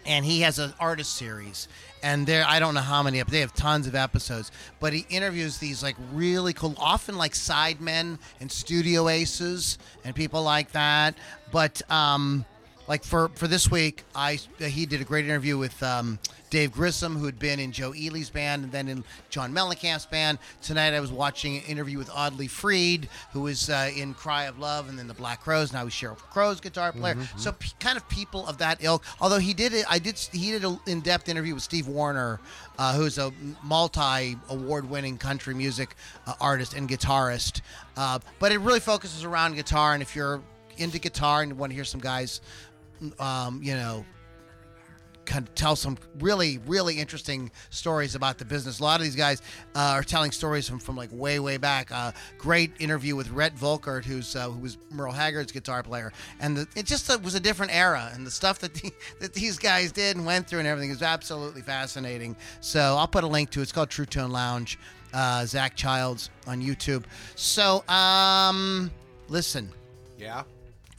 [0.07, 1.69] and he has an artist series.
[2.03, 4.51] And there, I don't know how many, up, they have tons of episodes.
[4.81, 10.43] But he interviews these like really cool, often like sidemen and studio aces and people
[10.43, 11.15] like that.
[11.53, 12.47] But um,
[12.93, 16.19] like for for this week, I he did a great interview with um,
[16.51, 20.39] Dave Grissom, who had been in Joe Ely's band and then in John Mellencamp's band.
[20.61, 24.59] Tonight, I was watching an interview with Audley Freed, who was uh, in Cry of
[24.59, 25.73] Love and then the Black Crowes.
[25.73, 27.17] Now he's Sheryl Crow's guitar player.
[27.39, 29.03] So p- kind of people of that ilk.
[29.23, 32.41] Although he did it, I did he did an in-depth interview with Steve Wariner,
[32.79, 37.63] uh, who's a multi-award-winning country music uh, artist and guitarist.
[37.97, 40.43] Uh, but it really focuses around guitar, and if you're
[40.79, 42.41] into guitar and want to hear some guys
[43.19, 44.05] um, you know,
[45.25, 48.81] kind of tell some really, really interesting stories about the business.
[48.81, 49.41] A lot of these guys
[49.75, 51.91] uh, are telling stories from, from like way, way back.
[51.93, 56.57] Uh, great interview with Redd Volkaert, who's uh, who was Merle Haggard's guitar player, and
[56.57, 59.59] the, it just uh, was a different era, and the stuff that the, that these
[59.59, 62.37] guys did and went through and everything is absolutely fascinating.
[62.61, 63.65] So I'll put a link to it.
[63.65, 64.79] It's called True Tone Lounge.
[65.15, 67.05] Uh, Zac Childs on YouTube.
[67.35, 68.91] So, um,
[69.29, 69.71] listen,
[70.19, 70.45] Yeah.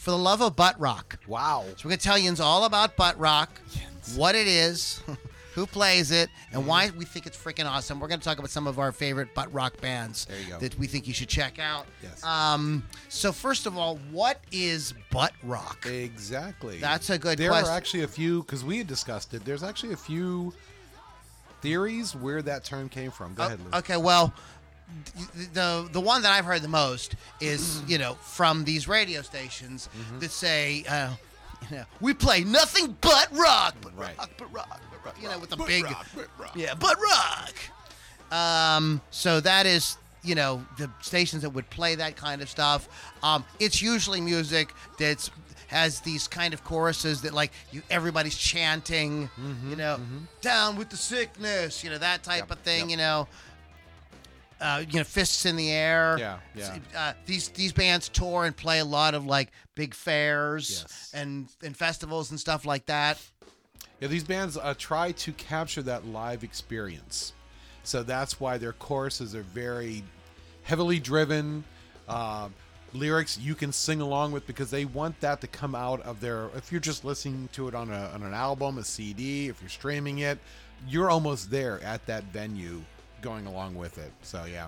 [0.03, 1.17] For the love of butt rock.
[1.27, 1.63] Wow.
[1.77, 4.17] So we're gonna tell you all about butt rock, yes.
[4.17, 5.01] what it is,
[5.55, 8.01] who plays it, and why we think it's freaking awesome.
[8.01, 10.59] We're gonna talk about some of our favorite butt rock bands There you go.
[10.59, 11.85] that we think you should check out.
[12.01, 12.21] Yes.
[12.21, 12.83] Um.
[13.07, 15.85] So first of all, what is butt rock?
[15.85, 16.79] Exactly.
[16.79, 17.39] That's a good question.
[17.39, 17.69] There question.
[17.69, 19.45] are actually a few because we had discussed it.
[19.45, 20.53] There's actually a few
[21.61, 23.35] theories where that term came from.
[23.35, 23.95] Go Oh, ahead, okay.
[23.95, 24.33] Well.
[25.35, 29.21] Th- The the one that I've heard the most is you know from these radio
[29.21, 30.19] stations Mm-hmm.
[30.19, 31.09] that say uh,
[31.69, 34.17] you know we play nothing but rock, but Right.
[34.17, 35.85] rock, but rock, but rock, you know with the big
[36.55, 37.53] Yeah, but rock.
[38.31, 42.87] Um, so that is, you know, the stations that would play that kind of stuff.
[43.21, 45.29] Um, it's usually music that's
[45.67, 49.99] has these kind of choruses that like you everybody's chanting, Mm-hmm, you know,
[50.41, 52.89] down with the sickness, you know, that type Yep, of thing, yep.
[52.89, 53.27] you know.
[54.63, 56.15] Uh, you know, fists in the air.
[56.17, 56.77] Yeah, yeah.
[56.95, 61.11] Uh, these these bands tour and play a lot of like big fairs Yes.
[61.13, 63.21] and and festivals and stuff like that.
[63.99, 67.33] Yeah, these bands uh, try to capture that live experience.
[67.83, 70.03] So that's why their choruses are very
[70.63, 71.65] heavily driven.
[72.07, 72.47] Uh,
[72.93, 76.49] lyrics you can sing along with because they want that to come out of their.
[76.55, 79.69] If you're just listening to it on, a, on an album, a CD, if you're
[79.69, 80.37] streaming it,
[80.87, 82.81] you're almost there at that venue
[83.23, 84.11] going along with it.
[84.21, 84.67] So yeah.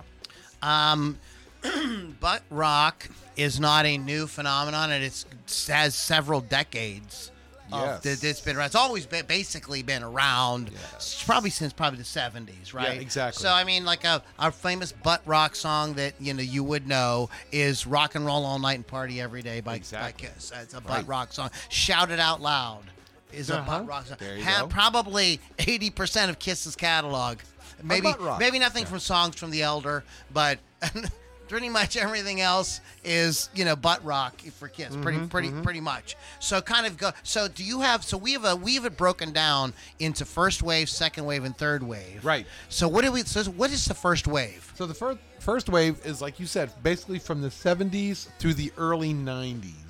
[0.62, 1.18] Um,
[2.20, 5.24] butt rock is not a new phenomenon, and it's
[5.68, 7.30] has several decades.
[7.72, 8.02] of Yes.
[8.20, 8.66] that it's been around.
[8.66, 11.20] It's always been basically been around, Yes.
[11.26, 13.00] probably since probably the seventies, right?
[13.00, 13.42] exactly.
[13.42, 16.86] So I mean, like a our famous butt rock song that you know you would
[16.86, 20.28] know is "Rock and Roll All Night and Party Every Day" by, Exactly.
[20.28, 20.52] by Kiss.
[20.54, 21.08] It's a butt Right.
[21.08, 21.50] rock song.
[21.68, 22.84] "Shout It Out Loud"
[23.32, 23.78] is a Uh-huh.
[23.80, 24.16] butt rock song.
[24.20, 24.66] There you Ha- go.
[24.68, 27.38] Probably eighty percent of Kiss's catalog.
[27.82, 28.38] Maybe rock.
[28.40, 28.88] maybe nothing Yeah.
[28.90, 30.58] from songs from the Elder, but
[31.48, 34.94] pretty much everything else is you know butt rock for kids.
[34.94, 36.16] Mm-hmm, pretty pretty pretty much.
[36.40, 37.10] So kind of go.
[37.22, 38.02] So do you have?
[38.04, 41.56] So we have a we have it broken down into first wave, second wave, and
[41.56, 42.24] third wave.
[42.24, 42.46] Right.
[42.68, 43.22] So what do we?
[43.22, 44.72] So what is the first wave?
[44.74, 48.72] So the first first wave is like you said, basically from the 70s through the
[48.76, 49.85] early 90s,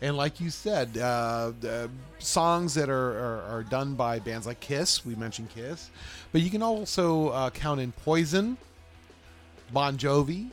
[0.00, 4.60] and like you said, uh, uh, songs that are, are are done by bands like
[4.60, 5.04] Kiss.
[5.04, 5.90] We mentioned Kiss,
[6.32, 8.56] but you can also uh, count in Poison,
[9.72, 10.50] Bon Jovi.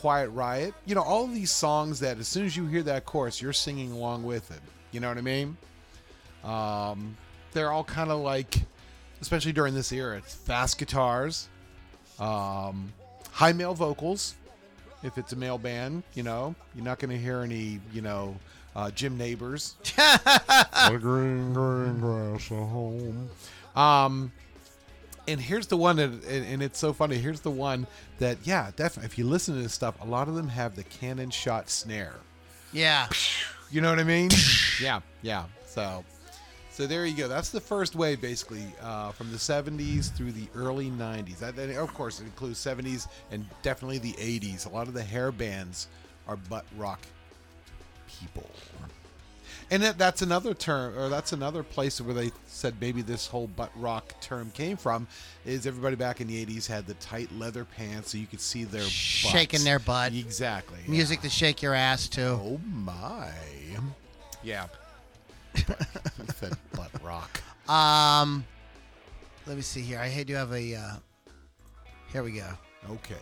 [0.00, 3.42] Quiet Riot, you know, all these songs that as soon as you hear that chorus,
[3.42, 4.60] you're singing along with it.
[4.92, 5.58] You know what I mean?
[6.42, 7.18] Um,
[7.52, 8.62] they're all kind of like,
[9.20, 11.50] especially during this era, it's fast guitars,
[12.18, 12.94] um,
[13.30, 14.36] high male vocals.
[15.02, 18.36] If it's a male band, you know, you're not going to hear any, you know,
[18.76, 19.74] uh, Jim Nabors.
[19.96, 23.30] the green, green grass at home.
[23.76, 24.32] Um,
[25.28, 27.16] and here's the one that, and, and it's so funny.
[27.16, 27.86] Here's the one
[28.18, 29.06] that, yeah, definitely.
[29.06, 32.16] If you listen to this stuff, a lot of them have the cannon shot snare.
[32.72, 33.08] Yeah.
[33.70, 34.30] You know what I mean?
[34.82, 35.44] yeah, yeah.
[35.66, 36.04] So,
[36.70, 37.28] so there you go.
[37.28, 41.38] That's the first wave, basically, uh, from the '70s through the early '90s.
[41.38, 44.66] That, and of course, it includes '70s and definitely the '80s.
[44.66, 45.86] A lot of the hair bands
[46.26, 47.00] are butt rock
[48.18, 48.50] people.
[49.72, 53.46] And that, that's another term, or that's another place where they said maybe this whole
[53.46, 55.06] butt rock term came from.
[55.46, 58.64] Is everybody back in the '80s had the tight leather pants so you could see
[58.64, 60.12] their Shaking their butt.
[60.12, 60.80] Exactly.
[60.88, 62.22] Music to shake your ass to.
[62.22, 63.30] Oh my.
[64.42, 64.66] Yeah.
[65.68, 67.40] that butt rock.
[67.68, 68.44] Um,
[69.46, 70.00] let me see here.
[70.00, 70.74] I do have a.
[70.74, 70.94] Uh,
[72.12, 72.48] here we go.
[72.90, 73.14] Okay.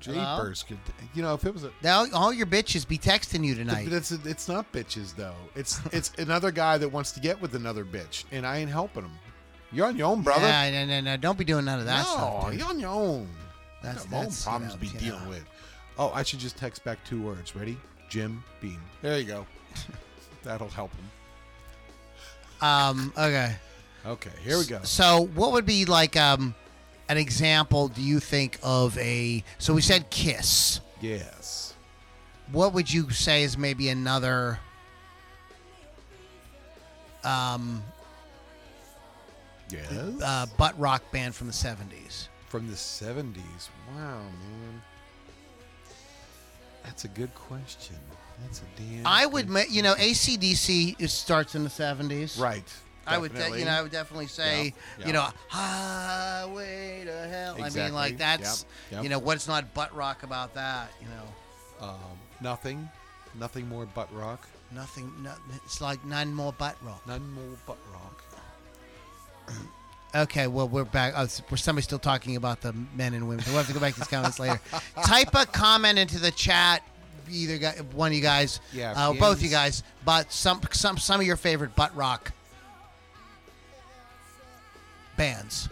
[0.00, 0.78] Japers could,
[1.14, 1.72] you know, if it was a.
[1.82, 3.92] Now all your bitches be texting you But tonight.
[3.92, 5.34] it's it's not bitches though.
[5.54, 9.02] It's it's another guy that wants to get with another bitch, and I ain't helping
[9.02, 9.12] him.
[9.72, 10.46] You're on your own, brother.
[10.46, 11.16] Yeah, no, no, no.
[11.16, 12.50] Don't be doing none of that no, stuff.
[12.50, 12.60] dude.
[12.60, 13.28] you're on your own.
[13.82, 15.28] That's- my own you problems know, be dealing know.
[15.30, 15.44] with.
[15.98, 17.54] Oh, I should just text back two words.
[17.54, 17.76] Ready?
[18.08, 18.80] Jim Beam.
[19.02, 19.46] There you go.
[20.42, 22.66] That'll help him.
[22.66, 23.12] Um.
[23.16, 23.54] Okay.
[24.06, 24.80] Okay, here we go.
[24.84, 26.54] So, what would be like um,
[27.08, 27.88] an example?
[27.88, 29.42] Do you think of a?
[29.58, 30.80] So we said kiss.
[31.00, 31.74] Yes.
[32.52, 34.58] What would you say is maybe another?
[37.24, 37.82] Um,
[39.70, 39.90] Yes.
[40.22, 42.28] uh, butt rock band from the seventies.
[42.48, 43.36] From the 70s.
[43.94, 44.82] Wow, man.
[46.84, 47.96] That's a good question.
[48.40, 49.06] That's a damn.
[49.06, 52.38] I would, ma- you know, ACDC is starts in the seventies.
[52.38, 52.64] Right.
[53.06, 56.77] I would, de- you know, I would definitely say, Yeah, you know, highway
[57.58, 57.82] hell.
[57.82, 59.02] I mean, like that's, Yep, yep.
[59.04, 60.90] you know, what's not butt rock about that?
[61.00, 62.88] You know, Um, nothing.
[63.38, 64.46] Nothing more butt rock.
[64.72, 65.12] nothing.
[65.22, 65.32] No,
[65.64, 67.06] it's like none more butt rock.
[67.06, 68.22] None more butt rock.
[70.14, 71.12] Okay, well, we're back.
[71.16, 73.44] Oh, we're somebody still talking about the men and women.
[73.44, 74.58] So we'll have to go back to these comments later.
[75.04, 76.82] Type a comment into the chat.
[77.30, 81.20] Either guy, one of you guys, Yeah, uh, both you guys, but some some some
[81.20, 82.32] of your favorite butt rock
[85.16, 85.68] bands.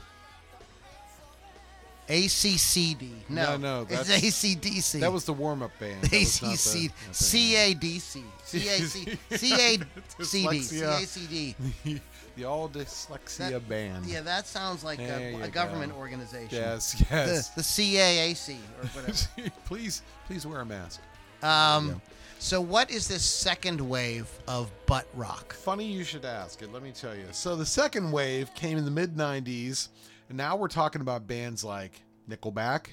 [2.08, 3.10] ACCD.
[3.28, 5.00] No, No, no, it's ACDC.
[5.00, 6.02] That was the warm up band.
[6.02, 9.86] That was not the- ACC, CADC, CAC,
[10.20, 12.00] CACD, CACD.
[12.36, 14.06] the all dyslexia That- band.
[14.06, 15.98] Yeah, that sounds like a, a government go.
[15.98, 16.48] organization.
[16.50, 17.48] Yes, The, yes.
[17.50, 19.50] the CAAC or whatever.
[19.66, 21.00] please, please wear a mask.
[21.42, 22.00] Um,
[22.38, 25.54] so what is this second wave of butt rock?
[25.54, 26.72] Funny you should ask it.
[26.72, 27.24] Let me tell you.
[27.32, 29.88] So the second wave came in the mid '90s,
[30.28, 32.86] and now we're talking about bands like Nickelback,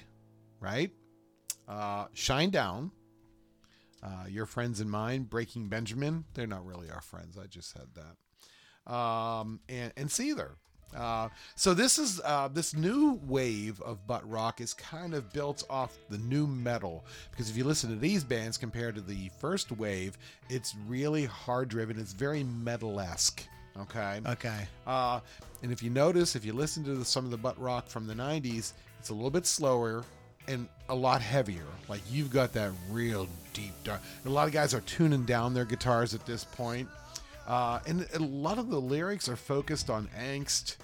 [0.59, 0.91] right?
[1.67, 2.91] Uh, Shinedown,
[4.03, 6.25] uh, your friends and mine, Breaking Benjamin.
[6.33, 7.37] They're not really our friends.
[7.37, 8.93] I just said that.
[8.93, 10.55] Um, and and Seether.
[10.95, 15.63] Uh, so this is uh, this new wave of butt rock is kind of built
[15.69, 19.71] off the nu metal because if you listen to these bands compared to the first
[19.71, 20.17] wave,
[20.49, 21.99] it's really hard driven.
[21.99, 23.47] It's very metal esque.
[23.79, 24.21] Okay.
[24.27, 24.67] Okay.
[24.85, 25.19] Uh,
[25.61, 28.05] and if you notice, if you listen to the, some of the butt rock from
[28.05, 30.03] the 90s, it's a little bit slower
[30.47, 31.65] and a lot heavier.
[31.87, 34.01] Like you've got that real deep dark.
[34.25, 36.87] A lot of guys are tuning down their guitars at this point.
[37.47, 40.77] Uh, and a lot of the lyrics are focused on angst,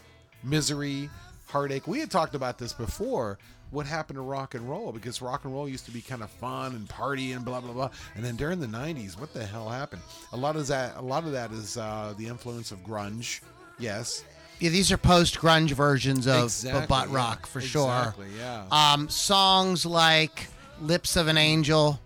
[0.44, 1.10] misery,
[1.48, 1.88] heartache.
[1.88, 3.38] We had talked about this before.
[3.72, 4.92] What happened to rock and roll?
[4.92, 7.74] Because rock and roll used to be kind of fun and party and blah blah
[7.74, 7.90] blah.
[8.16, 10.02] And then during the '90s, what the hell happened?
[10.34, 13.42] A lot of that, a lot of that is uh, the influence of grunge.
[13.78, 14.24] Yes,
[14.60, 17.16] Yeah, these are post grunge versions of, Exactly, of butt yeah.
[17.16, 17.88] rock for sure.
[18.00, 18.66] Exactly, yeah.
[18.72, 20.48] Um, songs like
[20.82, 22.00] "Lips of an Angel"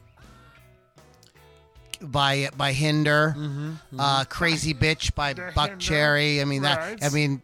[2.02, 6.42] by by Hinder, Mm-hmm, Uh, "Crazy Bitch" by Buckcherry.
[6.42, 7.02] I mean that.
[7.04, 7.42] I mean.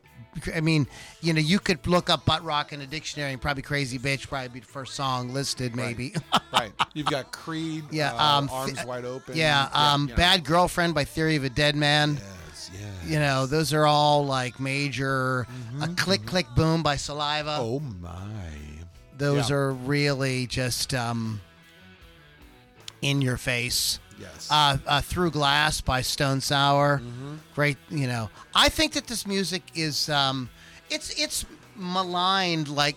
[0.55, 0.87] I mean,
[1.21, 4.27] you know, you could look up butt rock in a dictionary and probably "Crazy Bitch"
[4.27, 6.13] probably be the first song listed, maybe.
[6.53, 6.71] right.
[6.93, 7.85] You've got Creed.
[7.91, 9.35] Yeah, uh, um, arms th- wide open.
[9.35, 10.15] yeah, um, yeah.
[10.15, 12.19] "Bad Girlfriend" by Theory of a Dead Man.
[12.47, 13.09] Yes, yes.
[13.11, 15.47] You know, those are all like major.
[15.81, 17.57] A click, click, boom by Saliva.
[17.59, 18.15] Mm-hmm, Oh my.
[19.17, 19.55] Those yeah.
[19.57, 21.41] are really just um,
[23.01, 23.99] in your face.
[24.19, 24.47] Yes.
[24.51, 26.99] Uh, uh, Through Glass by Stone Sour.
[26.99, 27.35] Mm-hmm.
[27.55, 28.29] Great, you know.
[28.53, 30.49] I think that this music is um,
[30.89, 32.95] it's it's maligned like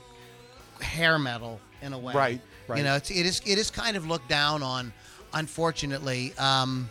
[0.81, 2.13] hair metal in a way.
[2.15, 2.79] Right, right.
[2.79, 4.93] You know, it's it is it is kind of looked down on,
[5.33, 6.33] unfortunately.
[6.39, 6.89] Um,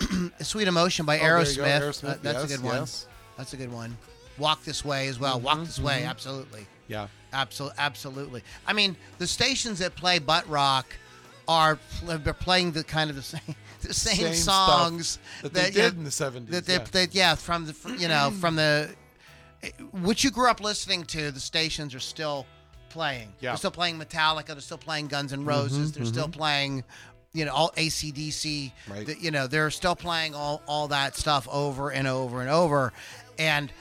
[0.40, 1.28] Sweet Emotion by Oh, you
[1.62, 2.04] Aerosmith.
[2.04, 2.74] Uh, that's yes, a good one.
[2.76, 3.06] yes.
[3.36, 3.96] That's a good one.
[4.38, 5.38] Walk This Way as well.
[5.40, 6.66] Walk This Way, absolutely.
[6.88, 7.08] yeah.
[7.32, 8.42] Absolutely, absolutely.
[8.66, 10.86] I mean, the stations that play butt rock
[11.50, 13.40] are they're playing the kind of the same
[13.82, 16.84] the same, Same songs that they did know, in the 70s, That they, yeah.
[16.92, 18.90] that- yeah, from the fr- you know from the
[19.90, 21.30] what you grew up listening to.
[21.30, 22.46] The stations are still
[22.88, 23.32] playing.
[23.40, 23.50] Yeah.
[23.50, 24.46] They're still playing Metallica.
[24.46, 25.90] They're still playing Guns N' Roses.
[25.90, 26.38] Mm-hmm, they're still mm-hmm.
[26.38, 26.84] playing.
[27.32, 28.72] You know, all ACDC.
[28.88, 29.06] Right.
[29.06, 32.92] The- you know, they're still playing all, all that stuff over and over and over.
[33.38, 33.72] And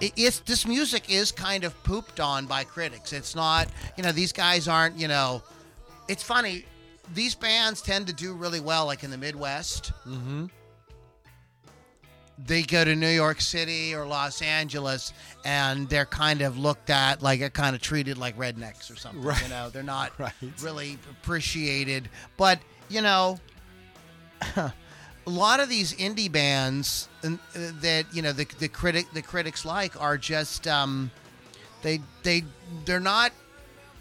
[0.00, 3.12] it's this music is kind of pooped on by critics.
[3.12, 5.42] It's not, you know, these guys aren't, you know,
[6.08, 6.64] it's funny.
[7.14, 9.92] these bands tend to do really well, like in the Midwest.
[10.06, 10.46] Mm-hmm.
[12.46, 15.12] They go to New York City or Los Angeles,
[15.44, 19.22] and they're kind of looked at like they're kind of treated like rednecks or something.
[19.22, 19.42] Right.
[19.42, 20.32] You know, they're not Right.
[20.60, 22.08] really appreciated.
[22.36, 23.40] But you know,
[24.56, 24.72] a
[25.26, 30.00] lot of these indie bands uh, that you know the the critic the critics like
[30.00, 31.10] are just um,
[31.82, 32.44] they they
[32.84, 33.32] they're not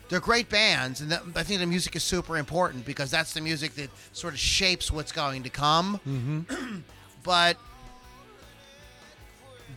[0.10, 3.42] they're great bands, and that, I think the music is super important because that's the
[3.42, 6.00] music that sort of shapes what's going to come.
[6.08, 6.78] Mm-hmm.
[7.24, 7.58] But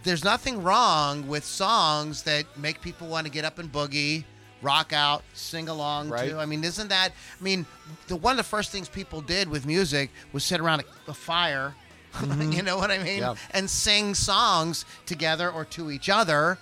[0.04, 4.24] there's nothing wrong with songs that make people want to get up and boogie,
[4.62, 6.30] rock out, sing along Right.
[6.30, 6.38] to.
[6.38, 7.10] I mean, isn't that?
[7.10, 7.66] I mean,
[8.06, 11.14] the one of the first things people did with music was sit around a, a
[11.14, 11.74] fire.
[12.40, 13.18] you know what I mean?
[13.20, 13.34] Yeah.
[13.50, 16.56] And sing songs together or to each other.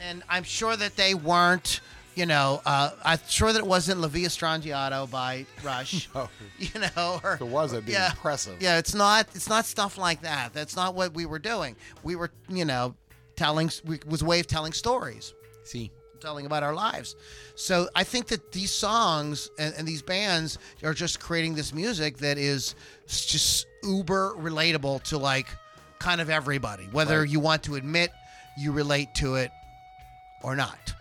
[0.00, 1.80] And I'm sure that they weren't.
[2.20, 6.06] You know, uh, I'm sure that it wasn't La Villa Strangiato by Rush.
[6.14, 6.28] Oh,
[6.58, 8.10] You know, or if it was, it'd be Yeah.
[8.10, 8.60] impressive.
[8.60, 9.26] yeah, it's not.
[9.34, 10.52] It's not stuff like that.
[10.52, 11.76] That's not what we were doing.
[12.02, 12.94] We were, you know,
[13.36, 13.70] telling.
[13.86, 15.32] We, was a way of telling stories,
[15.64, 15.90] See.
[16.20, 17.16] telling about our lives.
[17.54, 22.18] So I think that these songs and, and these bands are just creating this music
[22.18, 22.74] that is
[23.08, 25.46] just uber relatable to like
[26.00, 27.30] kind of everybody, whether Right.
[27.30, 28.10] you want to admit
[28.58, 29.50] you relate to it
[30.42, 30.92] or not.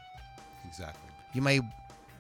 [1.34, 1.62] You may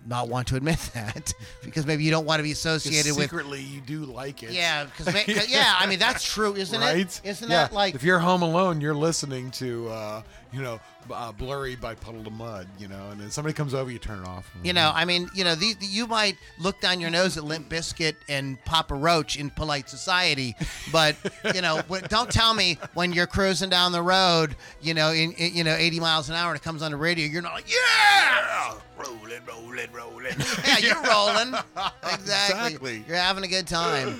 [0.06, 3.62] not want to admit that because maybe you don't want to be associated with secretly,
[3.62, 4.52] you do like it.
[4.52, 6.98] Yeah, because yeah, I mean that's true, isn't right?
[6.98, 7.22] it?
[7.24, 7.64] Isn't yeah.
[7.64, 10.80] that like if you're home alone, you're listening to, uh, you know,
[11.12, 14.20] uh, "Blurry" by Puddle of Mudd, you know, and then somebody comes over, you turn
[14.22, 14.50] it off.
[14.64, 14.92] you know?
[14.94, 18.64] I mean, you know, these, you might look down your nose at Limp Bizkit and
[18.66, 20.56] Papa Roach in polite society,
[20.92, 21.16] but
[21.54, 25.32] you know, wh- don't tell me when you're cruising down the road, you know, in,
[25.34, 27.54] in you know 80 miles an hour, and it comes on the radio, you're not
[27.54, 30.36] like, yeah, Rolling, rolling, rolling.
[30.68, 31.54] yeah, you're rolling,
[32.04, 32.14] exactly.
[32.14, 33.04] Exactly.
[33.08, 34.20] You're having a good time.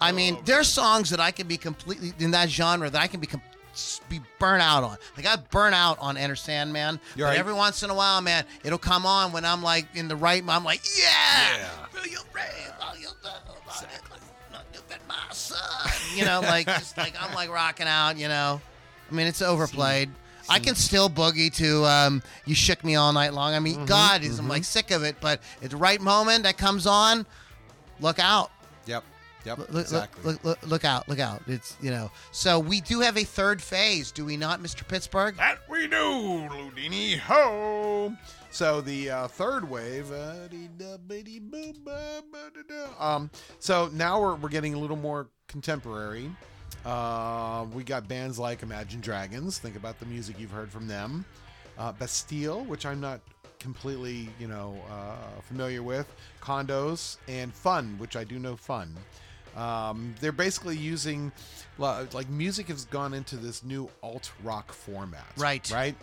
[0.00, 3.20] I mean, there's songs that I can be completely in that genre that I can
[3.20, 3.42] be com-
[4.08, 4.96] be burnt out on.
[5.16, 7.38] Like I burn out on Enter Sandman, You're but right.
[7.38, 10.42] every once in a while, man, it'll come on when I'm like in the right.
[10.46, 11.68] I'm like, yeah, Yeah.
[11.92, 12.44] Feel your rain,
[12.80, 14.02] all your love, all that,
[14.52, 15.92] nothing but my son.
[16.16, 18.16] You know, like just like I'm like rocking out.
[18.16, 18.60] You know,
[19.10, 20.10] I mean, it's overplayed.
[20.48, 24.24] I can still boogie to um, "You Shook Me All Night Long." I mean, God,
[24.24, 27.24] is I'm like sick of it, but at the right moment that comes on,
[28.00, 28.50] look out.
[29.44, 29.58] Yep.
[29.70, 30.24] Look, exactly.
[30.24, 31.42] look, look, look out, look out.
[31.46, 32.10] It's, you know.
[32.32, 34.86] So we do have a third phase, do we not, Mr.
[34.86, 35.36] Pittsburgh?
[35.36, 38.14] That we do, Loudini ho.
[38.50, 40.10] So the uh, third wave.
[40.12, 40.48] uh,
[42.98, 43.30] Um.
[43.60, 46.30] So now we're we're getting a little more contemporary.
[46.84, 49.58] Uh, we got bands like Imagine Dragons.
[49.58, 51.24] Think about the music you've heard from them.
[51.78, 53.20] Uh, Bastille, which I'm not
[53.58, 56.12] completely, you know, uh, familiar with.
[56.40, 58.94] Condos and Fun, which I do know Fun.
[59.56, 61.32] Um, they're basically using
[61.78, 65.70] like music has gone into this new alt rock format, Right.
[65.72, 65.96] Right.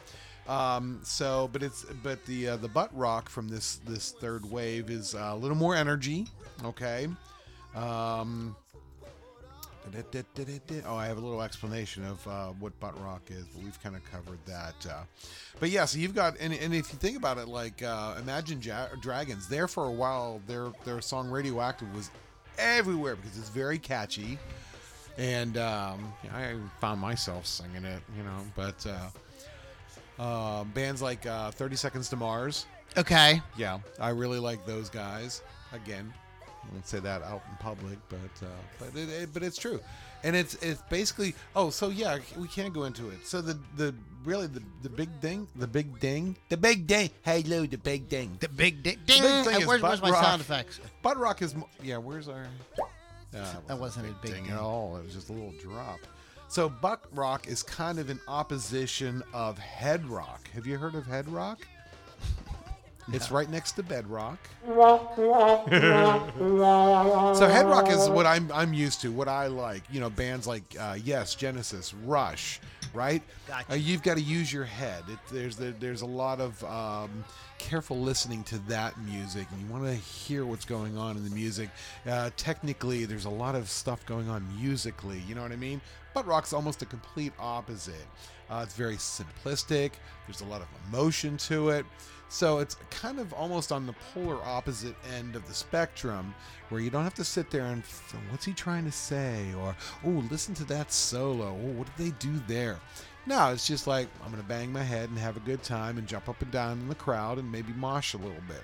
[0.47, 4.89] Um, so, but it's but the uh, the butt rock from this this third wave
[4.89, 6.25] is uh, a little more energy.
[6.63, 7.07] Okay.
[7.75, 8.55] Um,
[10.85, 13.95] Oh, I have a little explanation of uh, what butt rock is, but we've kind
[13.95, 14.75] of covered that.
[14.89, 15.03] Uh,
[15.59, 18.61] but yeah, so you've got, and, and if you think about it, like uh, Imagine
[18.61, 22.09] ja- Dragons, there for a while, their their song Radioactive was
[22.57, 24.37] everywhere because it's very catchy,
[25.17, 28.39] and um, I found myself singing it, you know.
[28.55, 32.65] But uh, uh, bands like uh, Thirty Seconds to Mars,
[32.97, 33.41] Okay.
[33.57, 35.41] yeah, I really like those guys.
[35.73, 39.57] Again, I won't say that out in public, but uh, but it, it- but it's
[39.57, 39.79] true,
[40.23, 43.25] and it's it's basically oh so yeah we can't go into it.
[43.27, 43.93] So the the
[44.27, 47.09] really the the big thing the big ding The big ding.
[47.23, 48.37] Hey, Lou, the big ding.
[48.41, 48.97] The big ding.
[49.05, 49.21] ding.
[49.23, 50.23] big thing Hey, is where's, my rock.
[50.23, 50.79] sound effects?
[51.01, 52.45] butt rock is yeah where's our
[53.31, 54.53] That ah, wasn't a big ding ding.
[54.53, 54.97] at all.
[54.97, 55.99] It was just a little drop.
[56.49, 60.49] So butt rock is kind of in opposition of head rock.
[60.53, 61.67] Have you heard of head rock?
[63.13, 64.37] It's right next to bedrock.
[67.37, 69.83] so head rock is what I'm I'm used to, what I like.
[69.89, 72.59] You know, bands like uh, Yes, Genesis, Rush,
[72.93, 73.21] right?
[73.47, 73.71] Gotcha.
[73.71, 75.03] Uh, you've got to use your head.
[75.07, 77.23] It, there's the, there's a lot of um,
[77.59, 81.33] careful listening to that music, and you want to hear what's going on in the
[81.33, 81.69] music.
[82.05, 85.21] Uh, technically, there's a lot of stuff going on musically.
[85.27, 85.79] You know what I mean?
[86.13, 88.07] But rock's almost a complete opposite.
[88.49, 89.91] Uh, it's very simplistic.
[90.25, 91.85] There's a lot of emotion to it.
[92.29, 96.35] So it's kind of almost on the polar opposite end of the spectrum,
[96.69, 97.83] where you don't have to sit there and
[98.29, 99.75] what's he trying to say, or
[100.05, 101.49] oh, listen to that solo.
[101.49, 102.79] Oh, what did they do there?
[103.25, 106.07] No, it's just like I'm gonna bang my head and have a good time and
[106.07, 108.63] jump up and down in the crowd and maybe mosh a little bit.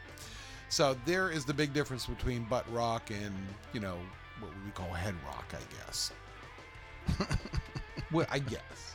[0.70, 3.36] So there is the big difference between butt rock and
[3.74, 3.98] you know
[4.40, 6.12] what we call head rock, I guess.
[8.12, 8.93] well, I guess.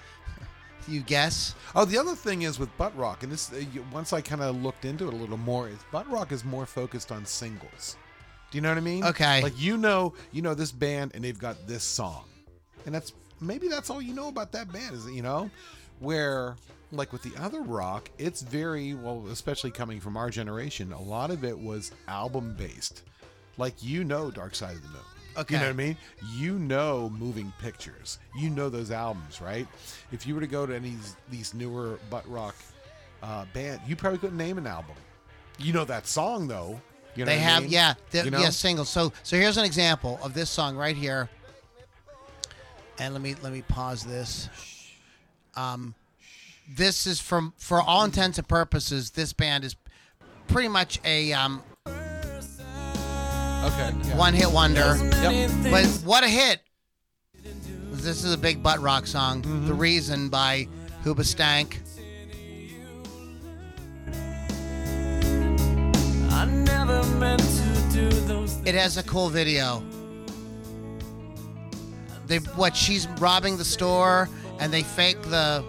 [0.88, 1.54] You guess?
[1.76, 4.40] Oh, the other thing is with butt rock, and this uh, you- once I kind
[4.42, 7.96] of looked into it a little more, is butt rock is more focused on singles.
[8.50, 9.04] Do you know what I mean?
[9.04, 9.42] Okay.
[9.42, 12.24] Like you know, you know this band, and they've got this song,
[12.86, 15.50] and that's maybe that's all you know about that band is you know,
[16.00, 16.56] where
[16.90, 20.92] like with the other rock, it's very well, especially coming from our generation.
[20.94, 23.02] A lot of it was album based.
[23.58, 25.02] Like you know, Dark Side of the Moon.
[25.36, 25.54] Okay.
[25.54, 25.96] You know what I mean?
[26.34, 28.18] You know moving pictures.
[28.36, 29.66] You know those albums, right?
[30.10, 32.56] If you were to go to any of these, newer butt rock
[33.22, 34.96] uh, band, you probably couldn't name an album.
[35.58, 36.80] You know that song though.
[37.14, 37.72] You know they what I have, mean?
[37.72, 38.40] yeah, the, You know?
[38.40, 38.88] yeah, singles.
[38.88, 41.28] So, so here's an example of this song right here.
[42.98, 44.48] And let me let me pause this.
[45.56, 45.94] Um,
[46.68, 49.76] this is from for all intents and purposes, this band is
[50.48, 51.62] pretty much a um,
[53.64, 53.92] Okay.
[54.04, 54.16] yeah.
[54.16, 54.96] one hit wonder.
[55.22, 55.50] Yep.
[55.70, 56.60] But what a hit!
[57.90, 59.42] This is a big butt rock song.
[59.42, 59.66] Mm-hmm.
[59.66, 60.68] The Reason by
[61.04, 61.78] Hoobastank.
[66.30, 68.68] I never meant to do those things.
[68.68, 69.82] It has a cool video.
[72.26, 74.28] They what she's robbing the store
[74.60, 75.64] and they fake the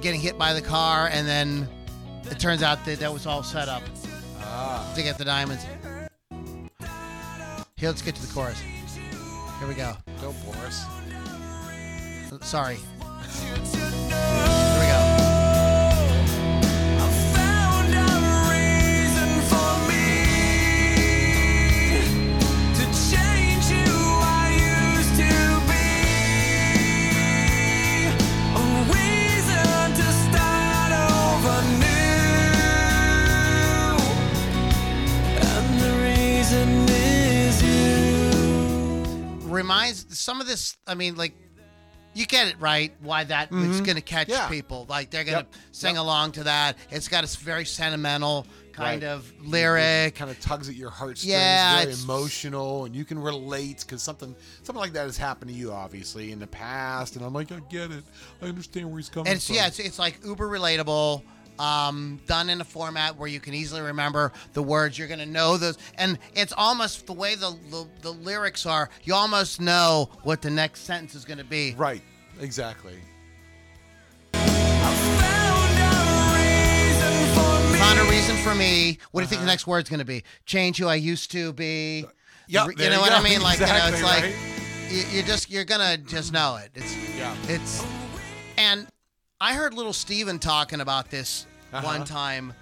[0.00, 1.68] getting hit by the car and then
[2.24, 3.82] it turns out that that was all set up
[4.94, 5.64] to get the diamonds.
[7.82, 8.60] Here, let's get to the chorus.
[8.60, 9.96] Here we go.
[10.20, 10.86] Go, Boris.
[12.40, 12.78] Sorry.
[39.62, 41.34] reminds some of this i mean like
[42.14, 43.84] you get it right why that is mm-hmm.
[43.84, 44.46] going to catch Yeah.
[44.48, 45.54] people like they're going to Yep.
[45.72, 49.10] sing along to that it's got a very sentimental kind Right.
[49.10, 51.30] of lyric kind of tugs at your heartstrings.
[51.30, 55.50] Yeah, very it's- emotional, and you can relate because something something like that has happened
[55.50, 57.16] to you, obviously, in the past.
[57.16, 58.02] And I'm like, I get it.
[58.40, 59.30] I understand where he's coming from.
[59.30, 59.56] and it's from.
[59.56, 61.22] yeah it's, it's like uber relatable
[61.62, 65.26] um, done in a format where you can easily remember the words you're going to
[65.26, 70.08] know those and it's almost the way the, the the lyrics are you almost know
[70.24, 72.02] what the next sentence is going to be right.
[72.40, 72.94] Exactly.
[76.72, 78.98] Found a reason for me.
[79.10, 80.22] What do you think the next word's going to be?
[80.46, 82.04] Change who I used to be.
[82.48, 83.16] Yep, you there know you what go.
[83.16, 83.40] I mean?
[83.42, 84.34] Like you know, it's like right?
[84.90, 86.70] you, you're just you're gonna just know it.
[86.74, 87.34] It's Yeah.
[87.48, 87.84] it's
[88.58, 88.86] and
[89.40, 91.86] I heard Little Steven talking about this Uh-huh.
[91.86, 92.52] one time.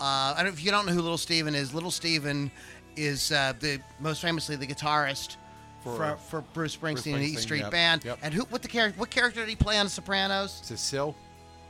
[0.00, 2.50] Uh, I don't, if you don't know who Little Steven is, Little Steven
[2.96, 5.36] is uh, the most famously the guitarist
[5.82, 8.04] for, For- for, Bruce Springsteen and the E Street yep, Band.
[8.04, 8.18] yep.
[8.22, 10.60] And who what the character what character did he play on The Sopranos?
[10.64, 11.14] Is it Sil?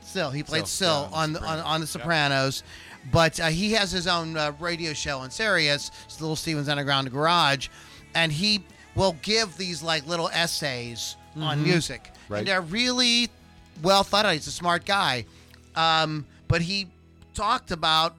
[0.01, 2.61] Still, he played Still yeah, on the, on, on The Sopranos,
[3.11, 7.11] but uh, he has his own uh, radio show on Sirius, it's Little Steven's Underground
[7.11, 7.69] Garage,
[8.13, 8.63] and he
[8.95, 12.33] will give these like little essays on music, Mm-hmm.
[12.33, 12.39] Right.
[12.39, 13.29] and they're really
[13.83, 14.33] well thought out.
[14.33, 15.25] He's a smart guy,
[15.75, 16.87] um, but he
[17.33, 18.15] talked about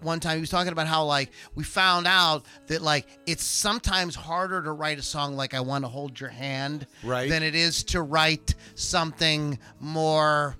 [0.00, 4.14] one time he was talking about how like we found out that like it's sometimes
[4.16, 7.28] harder to write a song like I want to hold your hand Right.
[7.30, 10.56] than it is to write something more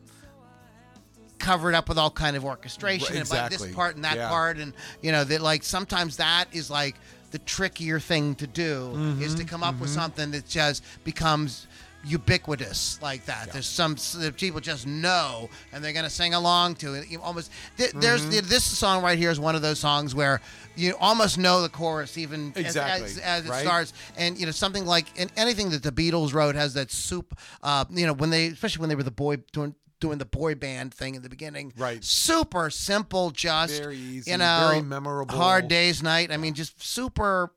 [1.38, 3.66] covered up with all kind of orchestration Right, and like exactly.
[3.68, 4.28] this part and that Yeah.
[4.28, 6.94] part and you know that like sometimes that is like
[7.32, 11.66] the trickier thing to do Mm-hmm, is to come up with something that just becomes
[12.04, 16.74] ubiquitous like that there's some that people just know and they're going to sing along
[16.74, 18.48] to it You almost th- there's Mm-hmm.
[18.48, 20.40] this song right here is one of those songs where
[20.76, 23.62] you almost know the chorus even as- Exactly, as, as, it right?
[23.62, 27.38] starts and you know something like and anything that the Beatles wrote has that soup.
[27.62, 30.54] Uh, you know when they, especially when they were the boy doing doing the boy
[30.56, 31.72] band thing in the beginning.
[31.76, 32.02] Right.
[32.02, 35.36] Super simple, just Very easy, You know, very memorable.
[35.36, 36.32] Hard days night.
[36.32, 37.52] I mean, just super.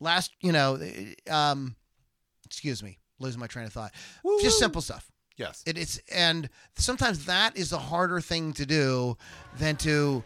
[0.00, 0.80] Last, you know,
[1.30, 1.76] um,
[2.44, 3.92] excuse me, losing my train of thought.
[4.42, 5.10] Just simple stuff.
[5.36, 5.62] Yes.
[5.66, 9.16] It, it's and sometimes that is a harder thing to do
[9.58, 10.22] than to,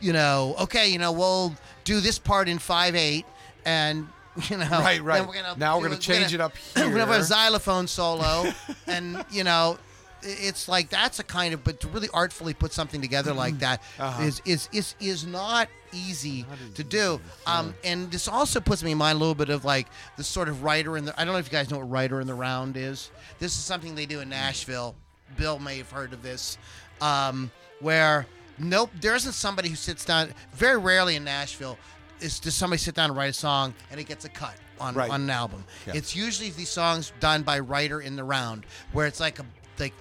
[0.00, 3.26] you know, okay, you know, we'll do this part in five eight,
[3.64, 4.06] and
[4.48, 5.26] you know, Right, right.
[5.26, 8.52] We're gonna Now we're gonna change it up We're gonna have a xylophone solo,
[8.86, 9.78] and you know.
[10.24, 13.82] It's like that's a kind of, but to really artfully put something together like that
[13.82, 14.22] is Uh-huh.
[14.44, 16.44] is is is not easy
[16.74, 17.20] to do.
[17.46, 20.48] Um, and this also puts me in mind a little bit of like the sort
[20.48, 21.18] of writer in the.
[21.20, 23.10] I don't know if you guys know what writer in the round is.
[23.38, 24.94] This is something they do in Nashville.
[25.36, 26.58] Bill may have heard of this,
[27.00, 27.50] um,
[27.80, 28.26] where
[28.58, 30.32] nope, there isn't somebody who sits down.
[30.54, 31.76] Very rarely in Nashville
[32.20, 34.94] is does somebody sit down and write a song and it gets a cut on
[34.94, 35.10] Right.
[35.10, 35.64] on an album.
[35.86, 35.94] Yeah.
[35.96, 39.44] It's usually these songs done by writer in the round, where it's like a
[39.78, 39.92] like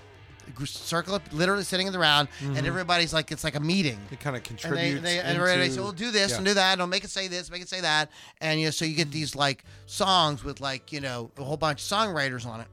[0.65, 3.99] circle up, literally sitting in the round, and everybody's like it's like a meeting.
[4.11, 5.01] It kind of And they, contributes.
[5.01, 6.37] they, and into, everybody say, "We'll do this yeah.
[6.37, 8.09] and do that, and make it say this, make it say that,"
[8.41, 11.57] and you know, so you get these like songs with like you know a whole
[11.57, 12.67] bunch of songwriters on it.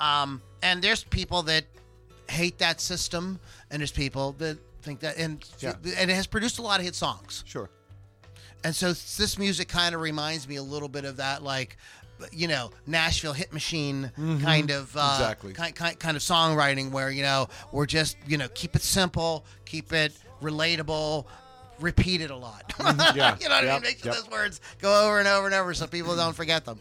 [0.00, 1.64] Um, and there's people that
[2.28, 3.38] hate that system,
[3.70, 5.74] and there's people that think that, and Yeah.
[5.96, 7.44] and it has produced a lot of hit songs.
[7.46, 7.70] Sure.
[8.64, 11.76] And so this music kind of reminds me a little bit of that, like,
[12.32, 14.10] you know, Nashville hit machine
[14.42, 15.22] kind of uh, Mm-hmm.
[15.22, 15.52] Exactly.
[15.52, 19.44] kind, kind kind of songwriting where you know we're just you know keep it simple,
[19.64, 20.12] keep it
[20.42, 21.26] relatable,
[21.80, 22.68] repeat it a lot.
[22.78, 23.16] Mm-hmm.
[23.16, 23.36] Yeah.
[23.40, 23.82] you know what I mean?
[23.82, 24.22] Make sure Yep.
[24.22, 26.78] those words go over and over and over so people don't forget them.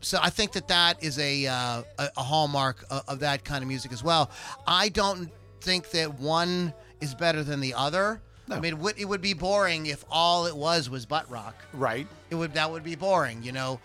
[0.00, 3.62] So I think that that is a uh, a, a hallmark of, of that kind
[3.62, 4.30] of music as well.
[4.66, 5.30] I don't
[5.62, 8.20] think that one is better than the other.
[8.50, 11.54] I mean, it would, it would be boring if all it was was butt rock.
[11.72, 12.06] Right.
[12.28, 13.80] It would that would be boring, you know.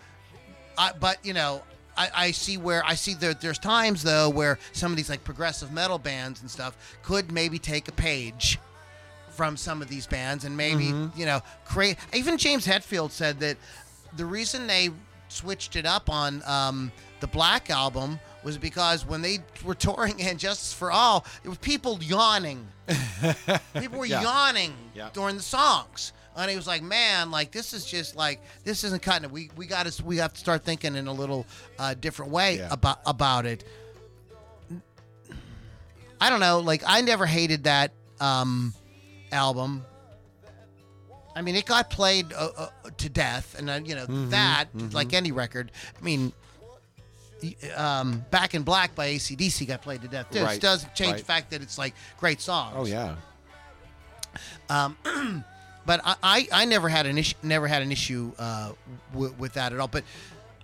[0.80, 1.62] I, but you know,
[1.96, 3.34] I, I see where I see there.
[3.34, 7.58] There's times though where some of these like progressive metal bands and stuff could maybe
[7.58, 8.58] take a page
[9.30, 11.18] from some of these bands and maybe Mm-hmm.
[11.20, 11.96] you know create.
[12.14, 13.56] Even James Hetfield said that
[14.16, 14.90] the reason they
[15.28, 20.38] switched it up on um, the Black album was because when they were touring and
[20.38, 22.66] Justice for All, it was people yawning.
[23.78, 24.22] people were Yeah.
[24.22, 25.10] yawning Yeah.
[25.12, 26.12] during the songs.
[26.42, 29.30] And he was like, "Man, like this is just like this isn't cutting it.
[29.30, 31.46] We we got to we have to start thinking in a little
[31.78, 32.68] uh, different way Yeah.
[32.70, 33.64] about about it."
[36.20, 36.60] I don't know.
[36.60, 38.74] Like I never hated that um,
[39.32, 39.84] album.
[41.34, 42.68] I mean, it got played uh, uh,
[42.98, 45.70] to death, and uh, you know Mm-hmm, that, like any record.
[45.98, 46.32] I mean,
[47.76, 50.42] um, "Back in Black" by ACDC got played to death too.
[50.42, 51.18] Right, It doesn't change right.
[51.20, 52.74] the fact that it's like great songs.
[52.76, 53.16] Oh yeah.
[55.90, 58.70] but I, I, I never had an issue never had an issue uh,
[59.12, 59.88] w- with that at all.
[59.88, 60.04] But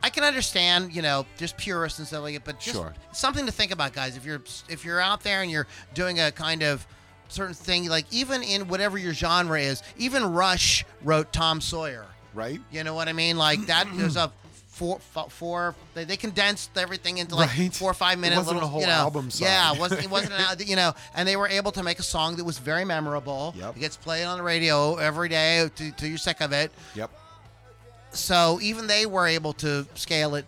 [0.01, 2.45] I can understand, you know, just purists and stuff like it.
[2.45, 2.95] But just Sure.
[3.11, 4.17] something to think about, guys.
[4.17, 6.87] If you're if you're out there and you're doing a kind of
[7.27, 12.07] certain thing, like even in whatever your genre is, even Rush wrote Tom Sawyer.
[12.33, 12.61] Right.
[12.71, 13.37] You know what I mean?
[13.37, 13.89] Like that.
[13.95, 14.31] There's a
[14.77, 14.99] four,
[15.31, 15.75] four.
[15.95, 17.75] They, they condensed everything into like Right.
[17.75, 19.49] four or five It minute wasn't little a whole you know, album song.
[19.49, 20.05] Yeah, it wasn't.
[20.05, 20.93] It wasn't an you know.
[21.15, 23.55] And they were able to make a song that was very memorable.
[23.57, 23.77] Yep.
[23.77, 26.71] It gets played on the radio every day till you're sick of it.
[26.95, 27.11] Yep.
[28.11, 30.45] So even they were able to scale it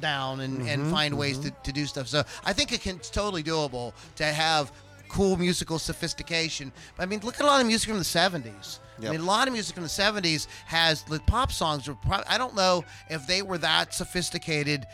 [0.00, 2.08] down and, Mm-hmm, and find ways to, to do stuff.
[2.08, 4.72] So I think it can, it's totally doable to have
[5.08, 6.72] cool musical sophistication.
[6.98, 8.80] I mean, look at a lot of music from the 70s.
[8.98, 11.88] I mean, a lot of music from the 70s has the pop songs.
[11.88, 14.86] Were prob- I don't know if they were that sophisticated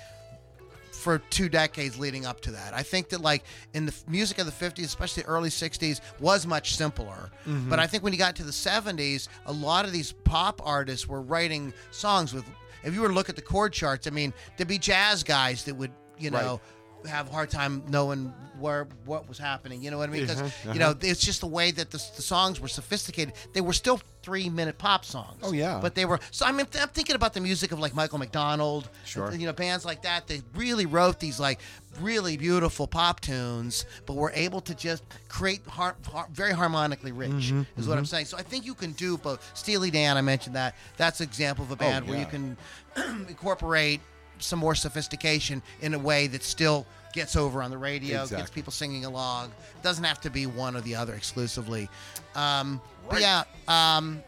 [0.92, 2.74] for two decades leading up to that.
[2.74, 3.44] I think that like
[3.74, 7.30] in the f- music of the 50s, especially the early 60s, was much simpler.
[7.46, 7.68] Mm-hmm.
[7.68, 11.08] But I think when you got to the 70s, a lot of these pop artists
[11.08, 12.44] were writing songs with.
[12.84, 15.64] If you were to look at the chord charts, I mean, there'd be jazz guys
[15.64, 16.60] that would, you know.
[17.08, 20.20] Have a hard time knowing where what was happening, you know what I mean?
[20.22, 23.34] Because Uh-huh, you know it's just the way that the, the songs were sophisticated.
[23.54, 25.40] They were still three minute pop songs.
[25.42, 25.80] Oh, yeah.
[25.82, 26.20] but they were.
[26.30, 29.32] So I mean, I'm thinking about the music of like Michael McDonald, Sure.
[29.34, 30.28] you know, bands like that.
[30.28, 31.58] They really wrote these like
[32.00, 37.30] really beautiful pop tunes, but were able to just create har- har- very harmonically rich.
[37.32, 38.26] Mm-hmm, is what I'm saying.
[38.26, 39.50] So I think you can do both.
[39.54, 40.76] Steely Dan, I mentioned that.
[40.98, 42.56] That's an example of a band where you Oh, can
[43.28, 44.00] incorporate
[44.42, 48.72] some more sophistication in a way that still gets over on the radio, gets people
[48.72, 49.48] singing along.
[49.48, 51.88] It doesn't have to be one or the other exclusively.
[52.34, 54.22] Um, But yeah, um,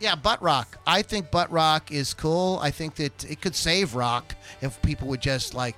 [0.00, 0.78] yeah, butt rock.
[0.86, 2.58] I think butt rock is cool.
[2.62, 5.76] I think that it could save rock if people would just like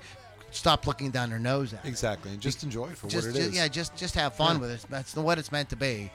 [0.51, 1.87] stop looking down their nose at it.
[1.87, 2.31] Exactly.
[2.31, 3.55] And just enjoy it for Just, what it ju- is.
[3.55, 4.61] yeah, just just have fun Yeah.
[4.61, 4.85] with it.
[4.89, 6.11] That's what it's meant to be.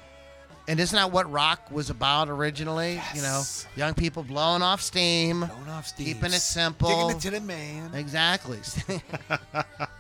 [0.68, 3.00] And isn't that what rock was about originally?
[3.14, 3.42] You know,
[3.76, 6.06] young people blowing off steam, Blowing off steam.
[6.06, 6.88] keeping it simple.
[6.88, 7.94] Digging it to the man.
[7.94, 8.58] Exactly.
[8.88, 9.32] you know,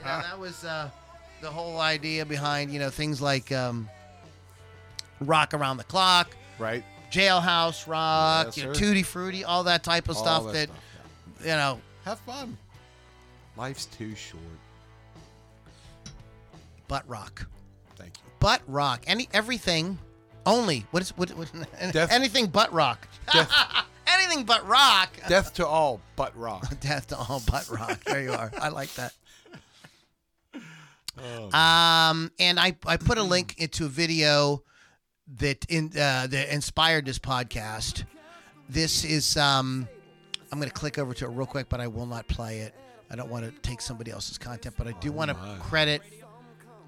[0.02, 0.90] that was uh,
[1.40, 3.88] the whole idea behind you know things like um,
[5.20, 6.82] rock around the clock, Right.
[7.12, 8.80] jailhouse rock, Yes, you know, sir.
[8.80, 10.52] tutti frutti, all that type of All stuff.
[10.52, 10.80] That, stuff,
[11.42, 11.80] you know.
[12.04, 12.56] Have fun.
[13.56, 14.42] Life's too short.
[16.88, 17.46] butt rock,
[17.96, 18.22] Thank you.
[18.40, 19.98] butt rock, any everything,
[20.46, 21.50] only what is what, what
[21.92, 23.50] Death- anything but rock, Death,
[24.06, 25.10] anything but rock.
[25.28, 26.66] death to all but rock.
[26.80, 28.02] Death to all but rock.
[28.04, 28.50] There you are.
[28.58, 29.12] I like that.
[31.18, 31.50] Oh.
[31.58, 34.62] Um, and I, I put a link into a video
[35.38, 38.04] that in uh, that inspired this podcast.
[38.68, 39.88] This is um,
[40.52, 42.74] I'm going to click over to it real quick, but I will not play it.
[43.10, 45.56] I don't want to take somebody else's content, but I do want to my.
[45.60, 46.02] credit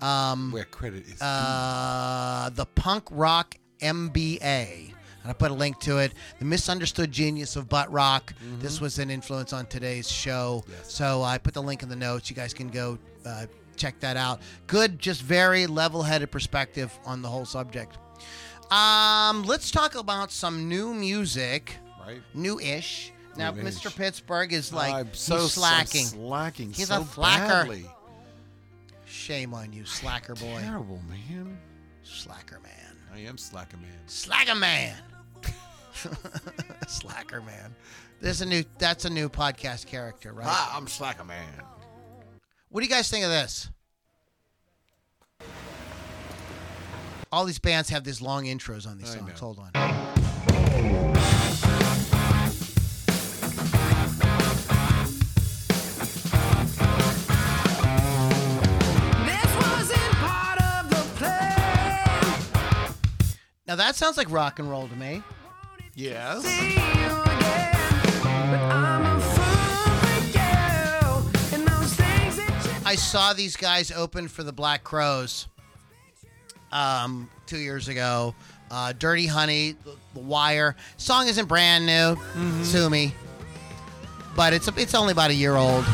[0.03, 4.93] Um, Where credit is uh, the punk rock MBA.
[5.23, 6.13] And I put a link to it.
[6.39, 8.33] The misunderstood genius of butt rock.
[8.61, 10.65] This was an influence on today's show.
[10.69, 10.93] Yes.
[10.93, 12.31] So I put the link in the notes.
[12.31, 13.47] You guys can go uh,
[13.77, 14.41] check that out.
[14.67, 17.99] Good, just very level-headed perspective on the whole subject.
[18.71, 21.77] Um, let's talk about some new music,
[22.07, 22.21] right.
[22.35, 23.13] new-ish.
[23.37, 23.77] Now, New-ish.
[23.77, 23.97] Mr.
[23.97, 26.01] Pittsburgh is like so he's slacking.
[26.03, 26.73] I'm slacking.
[26.73, 27.47] He's so a slacker.
[27.47, 27.87] badly.
[29.09, 31.59] Shame on you, slacker boy, Terrible man.
[32.03, 32.97] slacker man.
[33.15, 33.91] I am slacker man.
[34.07, 34.95] Slacker man.
[36.87, 37.75] Slacker man.
[38.21, 40.47] There's a new that's a new podcast character, right?
[40.49, 41.45] Ah, I'm slacker man.
[42.69, 43.69] What do you guys think of this?
[47.33, 49.29] All these bands have these long intros on these I songs.
[49.29, 49.35] know.
[49.47, 50.28] Hold on.
[63.69, 65.23] Now that sounds like rock and roll to me.
[65.95, 66.43] Yes.
[66.43, 67.73] See you again,
[68.23, 71.59] but I'm a fool for you.
[71.59, 75.49] And those things that you I saw these guys open for the Black Crowes
[76.73, 78.35] um, two years ago.
[78.71, 80.75] Uh, Dirty Honey, The, the Wire.
[80.97, 82.17] Song isn't brand new.
[82.65, 83.15] Sue me.
[84.35, 85.85] But it's it's only about a year old.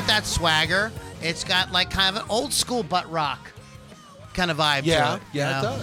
[0.00, 0.92] Got that swagger.
[1.22, 3.50] It's got like kind of an old school butt rock
[4.34, 4.80] kind of vibe.
[4.82, 5.14] to Yeah.
[5.16, 5.80] it, Yeah, you it does.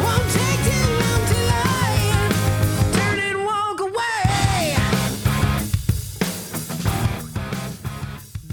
[0.00, 2.88] Won't take too long to lie.
[2.94, 4.76] Turn and walk away.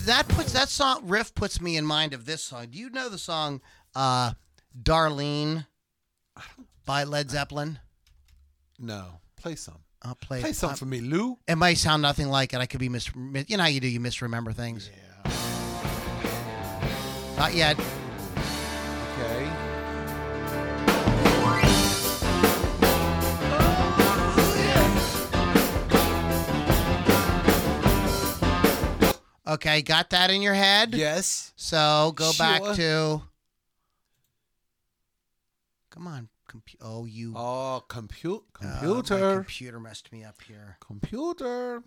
[0.06, 2.68] That puts that song riff puts me in mind of this song.
[2.72, 3.62] Do you know the song
[3.96, 4.34] uh,
[4.78, 5.68] "Darlene"
[6.86, 7.80] by Led Zeppelin?
[8.78, 9.22] No.
[9.38, 9.78] Play some.
[10.04, 10.42] I'll play.
[10.42, 11.38] Play some uh, for me, Lou.
[11.48, 12.58] It might sound nothing like it.
[12.60, 13.10] I could be mis.
[13.16, 13.88] You know how you do.
[13.88, 14.90] You misremember things.
[14.92, 15.32] Yeah.
[17.38, 17.78] Not yet.
[19.20, 19.50] Okay.
[29.48, 30.94] Okay, got that in your head.
[30.96, 31.52] Yes.
[31.56, 32.76] So go back Sure.
[32.76, 33.22] to.
[35.90, 37.34] Come on, compu- Oh, you.
[37.36, 39.36] Oh, compu- uh, my computer.
[39.36, 40.78] computer messed me up here.
[40.80, 41.84] computer.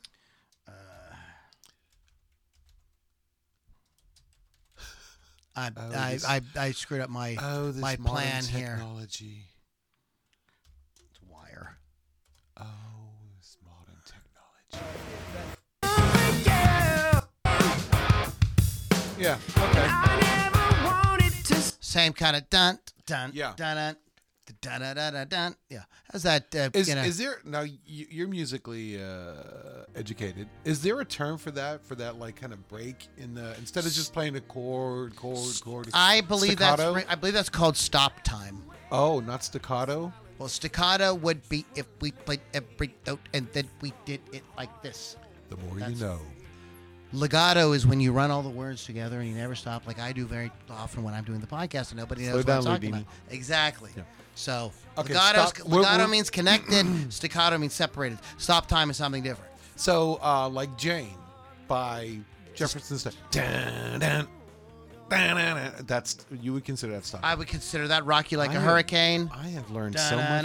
[5.56, 8.70] I Oh, I, this- I I screwed up my Oh, this my modern plan here.
[8.76, 9.50] technology.
[11.28, 11.78] wire.
[12.56, 12.64] Oh,
[13.38, 14.84] this modern technology.
[19.18, 19.38] Yeah.
[19.56, 19.86] Okay.
[19.88, 23.52] I never wanted to Same kind of dun dun Yeah.
[23.56, 23.96] dun dun
[24.64, 25.28] dun dun dun dun.
[25.28, 25.56] dun.
[25.68, 25.82] Yeah.
[26.12, 26.54] How's that?
[26.54, 27.64] Uh, Is, you know, is there now?
[27.86, 30.48] You're musically uh, educated.
[30.64, 31.84] Is there a term for that?
[31.84, 35.60] For that like kind of break in the instead of just playing a chord, chord,
[35.62, 35.88] chord.
[35.94, 36.94] I believe staccato?
[36.94, 38.62] that's I believe that's called stop time.
[38.90, 40.12] Oh, not staccato.
[40.38, 44.82] Well, staccato would be if we played every note and then we did it like
[44.82, 45.16] this.
[45.50, 46.18] The more That's- you know.
[47.12, 50.10] Legato is when you run all the words together and you never stop, like I
[50.12, 52.64] do very often when I'm doing the podcast and nobody knows Slow what down, I'm
[52.64, 53.02] talking Loudini.
[53.02, 53.06] about.
[53.30, 53.90] Exactly.
[53.96, 54.02] Yeah.
[54.34, 56.86] So Okay, legato, legato means connected.
[57.12, 58.18] staccato means separated.
[58.38, 59.50] Stop time is something different.
[59.76, 61.14] So, uh, like Jane
[61.66, 62.18] by
[62.54, 63.12] Jefferson Starr.
[63.32, 64.28] Dun, dun,
[65.10, 65.72] dun, dun, dun.
[65.86, 67.20] That's you would consider that stop.
[67.24, 69.30] I would consider that rock you like I a have- hurricane.
[69.34, 70.44] I have learned so much.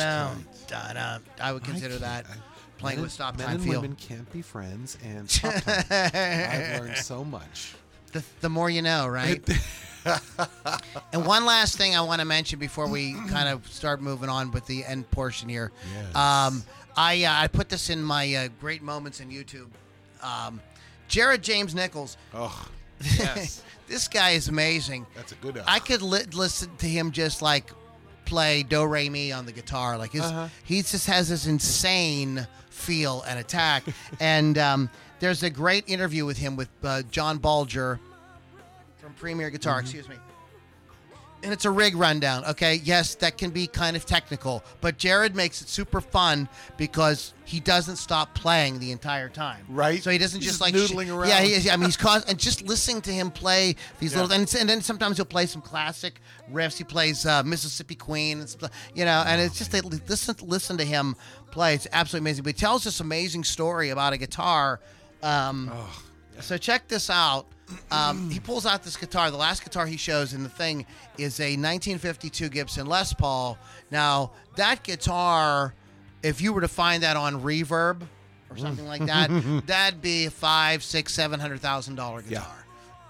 [0.68, 1.22] Tonight.
[1.42, 2.36] I would consider can't- that I-
[2.80, 3.82] playing men with stop men time and feel.
[3.82, 5.84] women can't be friends, and stop time.
[5.92, 7.74] I've learned so much.
[8.14, 9.48] The, the more you know, right?
[11.14, 14.52] and one last thing I want to mention before we kind of start moving on
[14.52, 15.72] with the end portion here.
[15.96, 16.16] Yes.
[16.16, 16.64] Um,
[16.96, 19.68] I uh, I put this in my uh, great moments in YouTube.
[20.22, 20.60] Um,
[21.08, 22.18] Jared James Nichols.
[22.34, 22.68] Oh,
[23.18, 25.06] yes, this guy is amazing.
[25.16, 25.62] that's a good.
[25.66, 27.72] I could li- listen to him just like
[28.26, 29.98] play do re mi on the guitar.
[29.98, 30.48] Like his, Uh-huh.
[30.66, 33.84] he just has this insane feel and attack.
[34.20, 34.90] and um,
[35.20, 38.09] there's a great interview with him with uh, John Bohlinger from
[39.20, 39.78] Premier Guitar.
[39.78, 39.86] Mm-hmm.
[39.86, 40.16] Excuse me.
[41.42, 42.44] And it's a rig rundown.
[42.44, 47.34] Okay, yes, that can be kind of technical, but Jared makes it super fun because
[47.46, 49.64] he doesn't stop playing the entire time.
[49.70, 50.04] Right.
[50.04, 51.44] So he doesn't He's just, like sh- noodling Yeah, around.
[51.46, 51.70] he is.
[51.70, 54.24] I mean, he's caused, and just listening to him play these Yeah.
[54.24, 56.20] little, and, and then sometimes he'll play some classic
[56.52, 56.78] riffs.
[56.78, 60.84] He plays uh, Mississippi Queen, and you know, and it's just they listen listen to
[60.84, 61.16] him
[61.52, 61.74] play.
[61.74, 62.44] It's absolutely amazing.
[62.44, 64.82] But he tells this amazing story about a guitar.
[65.24, 65.72] Um,
[66.42, 67.46] So check this out.
[67.92, 69.32] Um, he pulls out this guitar.
[69.32, 70.86] The last guitar he shows in the thing
[71.18, 73.58] is a 1952 Gibson Les Paul.
[73.92, 75.74] Now that guitar
[76.24, 78.02] if you were to find that on Reverb
[78.50, 79.30] or something like that,
[79.68, 82.40] that'd be a five, six, seven hundred thousand dollar Yeah.
[82.40, 82.66] guitar.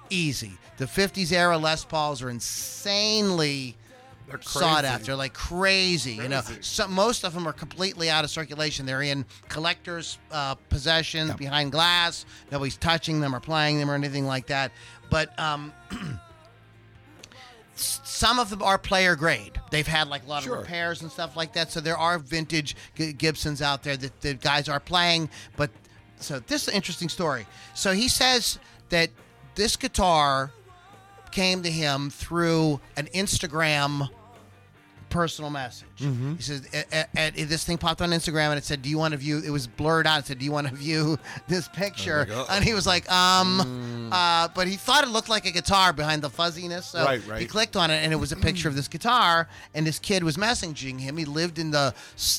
[0.10, 0.52] Easy.
[0.78, 3.76] The '50s era Les Pauls are insanely
[4.42, 4.88] sought crazy.
[4.88, 6.14] after, like crazy.
[6.14, 6.62] You know, Crazy.
[6.62, 8.86] so, most of them are completely out of circulation.
[8.86, 12.26] They're in collectors' uh, possessions behind glass.
[12.52, 14.72] Nobody's touching them or playing them or anything like that.
[15.10, 15.74] But um,
[17.76, 19.60] some of them are player grade.
[19.72, 20.56] They've had like a lot Sure.
[20.56, 21.72] of repairs and stuff like that.
[21.72, 22.76] So there are vintage
[23.18, 25.30] Gibsons out there that the guys are playing.
[25.56, 25.70] But
[26.20, 27.46] so this is an interesting story.
[27.74, 28.60] So he says
[28.90, 29.10] that
[29.56, 30.52] this guitar
[31.32, 34.10] came to him through an Instagram
[35.10, 35.88] personal message.
[36.00, 36.36] Mm-hmm.
[36.36, 38.98] He says, "A- a- a- this thing popped on Instagram and it said, "Do you
[38.98, 40.20] want to view?" It was blurred out.
[40.20, 44.48] It said, "Do you want to view this picture?" and he was like, "Um," uh,
[44.56, 46.86] but he thought it looked like a guitar behind the fuzziness.
[46.88, 47.28] So Mm.
[47.30, 49.48] Right, he clicked on it and it was a picture of this guitar.
[49.74, 51.18] And this kid was messaging him.
[51.18, 51.94] He lived in the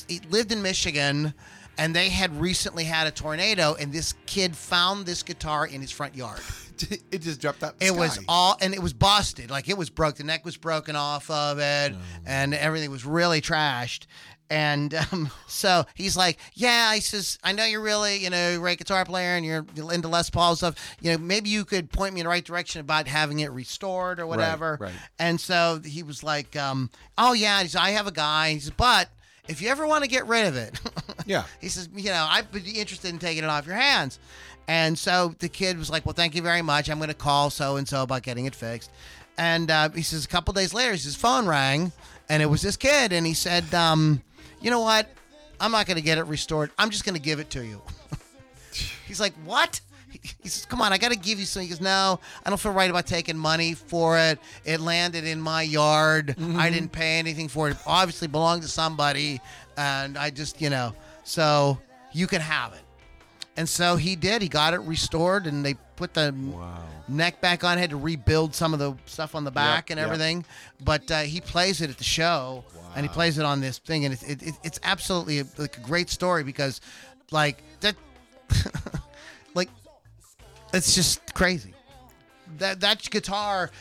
[0.07, 1.33] he lived in Michigan.
[1.77, 5.91] And they had recently had a tornado, and this kid found this guitar in his
[5.91, 6.41] front yard.
[7.11, 7.79] it just dropped out.
[7.79, 9.49] the It was all, and it was busted.
[9.49, 10.15] Like it was broke.
[10.15, 11.95] The neck was broken off of it,
[12.25, 14.05] and everything was really trashed.
[14.49, 18.57] And um, so he's like, "Yeah," he says, "I know you're really, you know, a
[18.57, 20.75] great guitar player, and you're into Les Paul stuff.
[20.99, 24.19] You know, maybe you could point me in the right direction about having it restored
[24.19, 24.91] or whatever." right.
[25.19, 28.59] And so he was like, um, "Oh yeah," he says, "I have a guy." He
[28.59, 29.09] says, "But."
[29.47, 30.79] If you ever want to get rid of it,
[31.25, 31.43] Yeah.
[31.59, 34.19] he says, you know, I'd be interested in taking it off your hands.
[34.67, 36.89] And so the kid was like, well, thank you very much.
[36.89, 38.91] I'm going to call so and so about getting it fixed.
[39.37, 41.91] And uh, he says, a couple days later, his phone rang,
[42.29, 44.21] and it was this kid, and he said, um,
[44.61, 45.09] you know what?
[45.59, 46.69] I'm not going to get it restored.
[46.77, 47.81] I'm just going to give it to you.
[49.07, 49.81] He's like, what?
[50.11, 51.67] He he says, come on, I got to give you something.
[51.67, 54.39] He goes, no, I don't feel right about taking money for it.
[54.65, 56.35] It landed in my yard.
[56.57, 57.71] I didn't pay anything for it.
[57.71, 59.39] It obviously belonged to somebody.
[59.77, 60.93] And I just, you know,
[61.23, 61.79] so
[62.11, 62.81] you can have it.
[63.57, 64.41] And so he did.
[64.41, 66.33] He got it restored, and they put the
[67.07, 67.77] neck back on.
[67.77, 70.05] Had to rebuild some of the stuff on the back and yep.
[70.05, 70.45] everything.
[70.83, 72.63] But uh, he plays it at the show,
[72.95, 75.77] and he plays it on this thing, and it, it, it, it's absolutely a, like
[75.77, 76.79] a great story because,
[77.29, 77.95] like that,
[80.73, 81.73] it's just crazy.
[82.57, 83.71] That that guitar,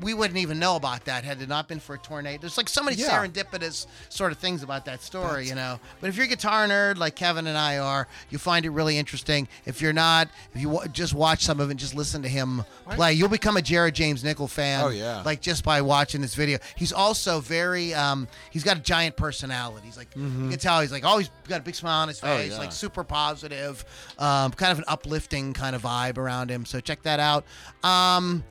[0.00, 2.40] we wouldn't even know about that had it not been for a tornado.
[2.40, 3.10] There's like so many Yeah.
[3.10, 5.78] serendipitous sort of things about that story, you know.
[6.00, 8.96] But if you're a guitar nerd like Kevin and I are, you find it really
[8.98, 9.48] interesting.
[9.66, 12.28] If you're not, if you wa- just watch some of it and just listen to
[12.28, 14.84] him play, you'll become a Jared James Nickel fan.
[14.84, 15.22] Oh, yeah.
[15.24, 16.58] like just by watching this video.
[16.76, 19.86] He's also very, um, he's got a giant personality.
[19.86, 20.44] He's like, Mm-hmm.
[20.44, 22.52] you can tell he's like always got a big smile on his face, Oh, face,
[22.52, 22.58] yeah.
[22.58, 23.84] like super positive,
[24.18, 26.64] um, kind of an uplifting kind of vibe around him.
[26.66, 27.44] So check that out.
[27.82, 28.44] Um,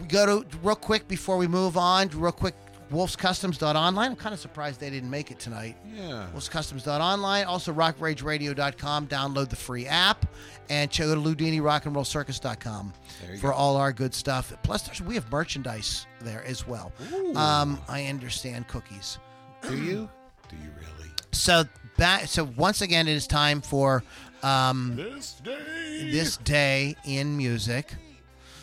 [0.00, 2.08] we go to real quick before we move on.
[2.08, 2.54] Real quick,
[2.92, 4.10] wolfscustoms.online.
[4.10, 5.76] I'm kind of surprised they didn't make it tonight.
[5.94, 6.26] Yeah.
[6.34, 7.44] Wolfscustoms.online.
[7.46, 9.06] Also, rockrageradio.com.
[9.08, 10.26] Download the free app
[10.68, 13.54] and check out LoudiniRockandRollCircus.com There you for go.
[13.56, 14.52] all our good stuff.
[14.62, 16.92] Plus, there's, we have merchandise there as well.
[17.34, 19.18] Um, I understand cookies.
[19.62, 20.08] Do you?
[20.48, 21.10] Do you really?
[21.32, 21.64] So
[21.96, 22.26] back.
[22.26, 24.02] So once again, it is time for
[24.42, 26.10] um, This day.
[26.10, 27.94] this day in music.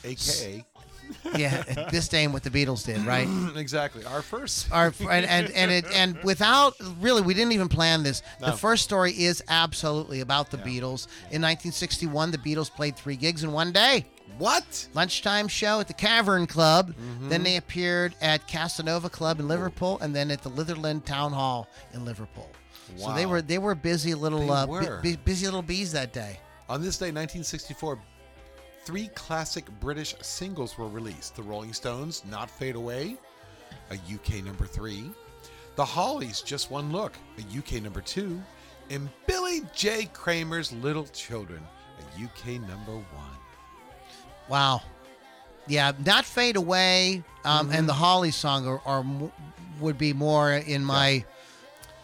[0.03, 0.65] AKA.
[1.37, 3.27] Yeah, this day in what the Beatles did, right?
[3.55, 4.03] exactly.
[4.05, 4.69] Our first.
[4.73, 8.23] Our and and and, it, and without really, we didn't even plan this.
[8.39, 11.07] The first story is absolutely about the Beatles.
[11.31, 14.05] In 1961, the Beatles played three gigs in one day.
[14.37, 14.87] What?
[14.93, 16.93] Lunchtime show at the Cavern Club.
[16.93, 17.29] Mm-hmm.
[17.29, 21.67] Then they appeared at Casanova Club in Liverpool, and then at the Litherland Town Hall
[21.93, 22.49] in Liverpool.
[22.97, 23.09] Wow.
[23.09, 24.99] So they were they were busy little They uh, were.
[25.01, 26.39] bu- busy little bees that day.
[26.69, 27.99] On this day, 1964,
[28.89, 33.17] three classic British singles were released The Rolling Stones, Not Fade Away,
[33.91, 35.11] a UK number three,
[35.75, 38.41] The Hollies, Just One Look, a UK number two,
[38.89, 40.09] and Billy J.
[40.11, 41.61] Kramer's Little Children,
[41.99, 43.37] a UK number one.
[44.47, 44.81] Wow.
[45.67, 49.05] Yeah, not fade away, um, and the Hollies song are, are
[49.79, 51.21] would be more in my Yeah,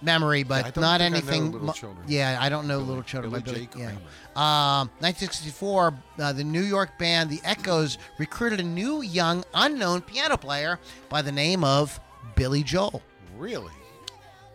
[0.10, 1.52] I but don't not anything.
[1.52, 2.06] Little Children.
[2.08, 3.42] Yeah, I don't know Billy- Little Children.
[3.42, 3.80] Billy J.
[3.80, 3.86] yeah.
[3.86, 4.00] Kramer.
[4.36, 10.38] Um, 1964, uh, the New York band The Echoes recruited a new, young, unknown piano
[10.38, 10.80] player
[11.10, 12.00] by the name of
[12.36, 13.02] Billy Joel.
[13.38, 13.72] Really?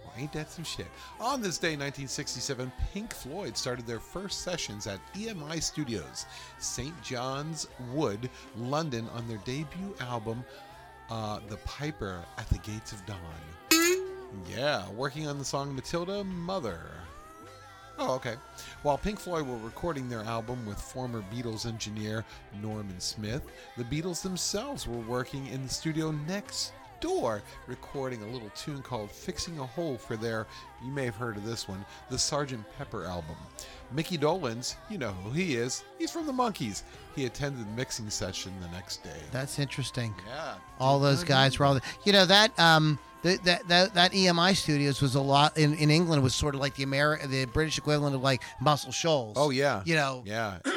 [0.05, 0.87] Well, ain't that some shit?
[1.19, 6.27] On this day, 1967, Pink Floyd started their first sessions at EMI Studios,
[6.59, 6.95] St.
[7.03, 10.45] John's Wood, London, on their debut album,
[11.11, 13.17] uh, The Piper at the Gates of Dawn.
[14.49, 16.81] Yeah, working on the song Matilda Mother.
[17.99, 18.37] Oh, okay.
[18.83, 22.25] While Pink Floyd were recording their album with former Beatles engineer
[22.63, 23.43] Norman Smith,
[23.77, 29.11] the Beatles themselves were working in the studio next Door recording a little tune called
[29.11, 30.47] Fixing a Hole for their,
[30.85, 32.63] you may have heard of this one, the Sgt.
[32.77, 33.37] Pepper album.
[33.91, 35.83] Mickey Dolenz, you know who he is.
[35.99, 36.83] He's from the Monkees.
[37.17, 39.17] He attended the mixing session the next day.
[39.33, 40.15] That's interesting.
[40.27, 40.57] yeah.
[40.79, 41.75] All those guys were all.
[41.75, 45.75] The, you know that um the, that that that EMI Studios was a lot in,
[45.75, 49.37] in England was sort of like the Ameri- the British equivalent of like Muscle Shoals.
[49.39, 49.83] Oh, yeah.
[49.85, 50.59] You know, Yeah.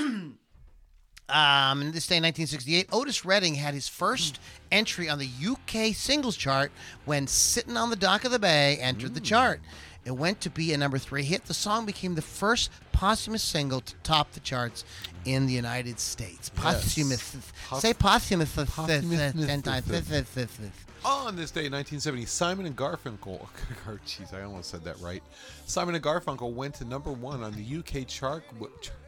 [1.29, 4.39] Um, in this day, 1968, Otis Redding had his first
[4.71, 6.71] entry on the UK singles chart
[7.05, 9.61] when "Sitting on the Dock of the Bay" entered the chart.
[10.05, 11.45] It went to be a number three hit.
[11.45, 14.83] The song became the first posthumous single to top the charts
[15.23, 16.49] in the United States.
[16.49, 17.35] Posthumous.
[17.69, 18.53] Pos- Say posthumous.
[18.53, 19.85] Posthumous- ten times.
[21.05, 23.45] On this day, in 1970, Simon and Garfunkel.
[23.87, 25.21] Oh, jeez, I almost said that right.
[25.65, 28.43] Simon and Garfunkel went to number one on the UK chart.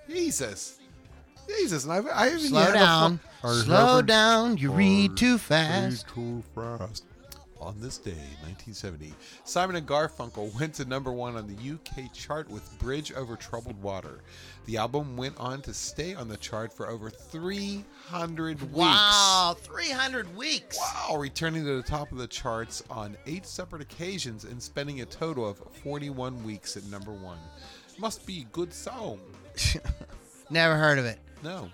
[0.10, 0.80] Jesus,
[1.48, 3.20] Jesus, and I've, I haven't Slow yet had a down.
[3.41, 4.58] Slow Harvard- down.
[4.58, 6.08] You read too Read fast.
[6.10, 7.06] too fast.
[7.62, 8.12] On this day,
[8.43, 9.14] 1970,
[9.46, 13.82] Simon and Garfunkel went to number one on the UK chart with Bridge Over Troubled
[13.82, 14.20] Water.
[14.66, 18.74] The album went on to stay on the chart for over 300 weeks.
[18.74, 20.78] Wow, 300 weeks.
[20.78, 25.05] Wow, returning to the top of the charts on eight separate occasions and spending a
[25.05, 27.38] total of 41 weeks at number one.
[27.99, 29.20] Must be a good song.
[30.49, 31.20] Never heard of it.
[31.43, 31.70] No.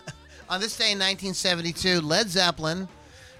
[0.48, 2.86] On this day in 1972, Led Zeppelin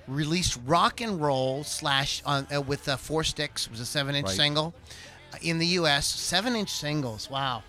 [0.09, 3.67] released "Rock and Roll" slash on uh, with uh, four sticks.
[3.67, 4.37] It was a seven-inch Right.
[4.37, 4.75] single
[5.33, 6.07] uh, in the U.S.
[6.07, 7.31] Seven-inch singles.
[7.31, 7.63] Wow.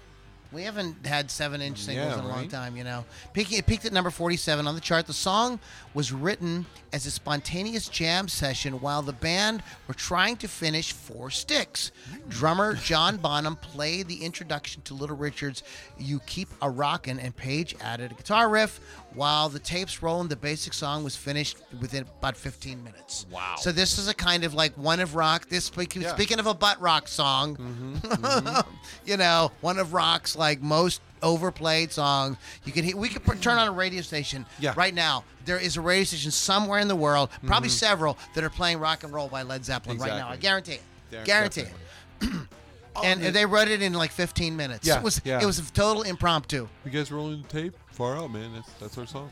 [0.52, 3.04] We haven't had seven-inch singles Yeah, in a long time, you know.
[3.34, 5.06] Peaking, it peaked at number 47 on the chart.
[5.06, 5.60] The song
[5.94, 11.30] was written as a spontaneous jam session while the band were trying to finish Four
[11.32, 11.92] Sticks.
[12.30, 15.64] Drummer John Bonham played the introduction to Little Richard's
[15.98, 18.80] "You Keep a Rockin'," and Page added a guitar riff.
[19.14, 23.26] While the tapes rolling, the basic song was finished within about 15 minutes.
[23.32, 23.56] Wow.
[23.58, 25.50] So this is a kind of like one of rock.
[25.50, 26.14] This speaking, Yeah.
[26.14, 28.60] speaking of a butt rock song, mm-hmm.
[29.06, 32.38] you know, one of rock's like most overplayed songs.
[32.66, 34.74] You can hear, we could put, turn on a radio station Yeah.
[34.76, 35.24] right now.
[35.46, 37.76] There is a radio station somewhere in the world, probably mm-hmm.
[37.76, 40.30] several, that are playing rock and roll by Led Zeppelin right now.
[40.30, 40.82] I guarantee it.
[41.12, 41.74] Yeah, guarantee it.
[42.20, 42.48] definitely.
[43.04, 44.88] And the- they wrote it in like 15 minutes.
[44.88, 45.40] Yeah, it was yeah.
[45.40, 46.68] it was a total impromptu.
[46.84, 47.76] You guys rolling the tape?
[47.92, 48.54] Far out, man.
[48.56, 49.30] That's, that's our song.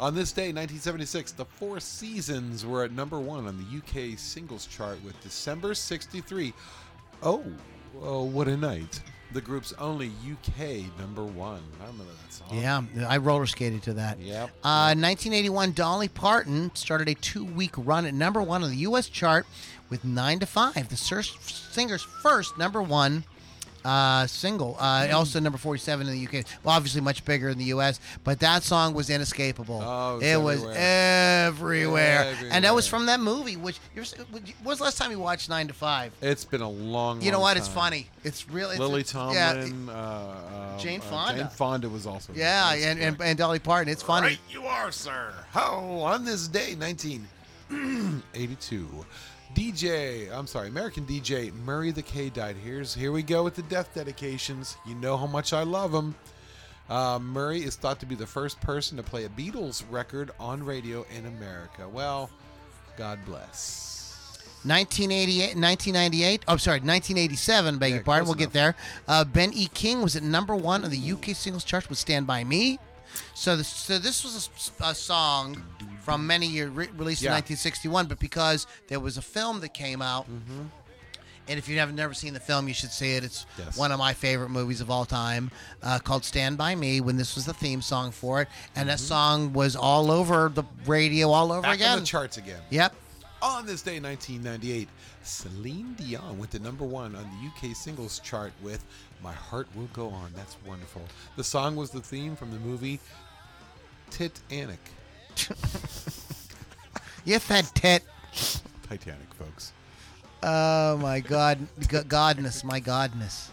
[0.00, 4.66] On this day, 1976, the Four Seasons were at number one on the UK singles
[4.66, 6.52] chart with December 63.
[7.22, 7.42] Oh,
[8.00, 9.00] oh what a night.
[9.32, 11.60] The group's only UK number one.
[11.82, 12.48] I remember that song.
[12.52, 14.18] Yeah, I roller skated to that.
[14.18, 14.48] Yep.
[14.64, 19.08] Uh, 1981, Dolly Parton started a two-week run at number one on the U.S.
[19.08, 19.46] chart
[19.90, 23.24] with "Nine to Five," the sur- singer's first number one
[23.88, 24.76] uh, single.
[24.78, 26.44] Uh, Also number 47 in the UK.
[26.62, 29.80] Well, obviously much bigger in the U.S., but that song was inescapable.
[29.82, 32.34] Oh, it was it was everywhere.
[32.50, 33.56] and that was from that movie.
[33.56, 36.12] Which you're, when was the last time you watched Nine to Five?
[36.20, 37.24] It's been a long, time.
[37.24, 37.56] You know long what?
[37.56, 38.08] It's funny.
[38.24, 41.40] It's really it's, Lily Tomlin, Yeah, uh, uh, Jane uh, Fonda.
[41.42, 42.32] Jane Fonda was also.
[42.34, 43.90] yeah, and, and, and Dolly Parton.
[43.90, 44.26] It's funny.
[44.28, 45.32] Right you are, sir.
[45.50, 48.88] How on this day, 1982,
[49.58, 52.54] DJ, I'm sorry, American DJ Murray the K died.
[52.62, 54.76] Here's here we go with the death dedications.
[54.86, 56.14] You know how much I love him.
[56.88, 60.62] Uh, Murray is thought to be the first person to play a Beatles record on
[60.62, 61.88] radio in America.
[61.88, 62.30] Well,
[62.96, 64.38] God bless.
[64.62, 66.44] 1988, 1998.
[66.46, 67.78] Oh, sorry, 1987.
[67.78, 68.28] Beg Yeah, your pardon.
[68.28, 68.76] We'll get there.
[69.08, 69.66] Uh, ben E.
[69.74, 72.78] King was at number one on the UK singles chart with "Stand by Me."
[73.34, 75.64] So, this, so this was a song
[76.08, 77.28] from many years re- released Yeah.
[77.30, 81.92] in 1961, but because there was a film that came out, and if you have
[81.92, 83.24] never seen the film, you should see it.
[83.24, 83.76] It's Yes.
[83.76, 85.50] one of my favorite movies of all time,
[85.82, 89.00] uh, called "Stand by Me." When this was the theme song for it, and that
[89.00, 91.92] song was all over the radio, all over Back again.
[91.92, 92.62] on the charts again.
[92.70, 92.94] Yep.
[93.42, 94.88] On this day, 1998,
[95.22, 98.82] Celine Dion went to number one on the UK singles chart with
[99.22, 100.32] My Heart Will Go On.
[100.34, 101.02] That's wonderful.
[101.36, 102.98] The song was the theme from the movie
[104.10, 104.80] Titanic.
[107.24, 108.04] You fat tit.
[108.88, 109.72] Titanic, folks.
[110.42, 113.48] Oh my God, G- Godness, my Godness.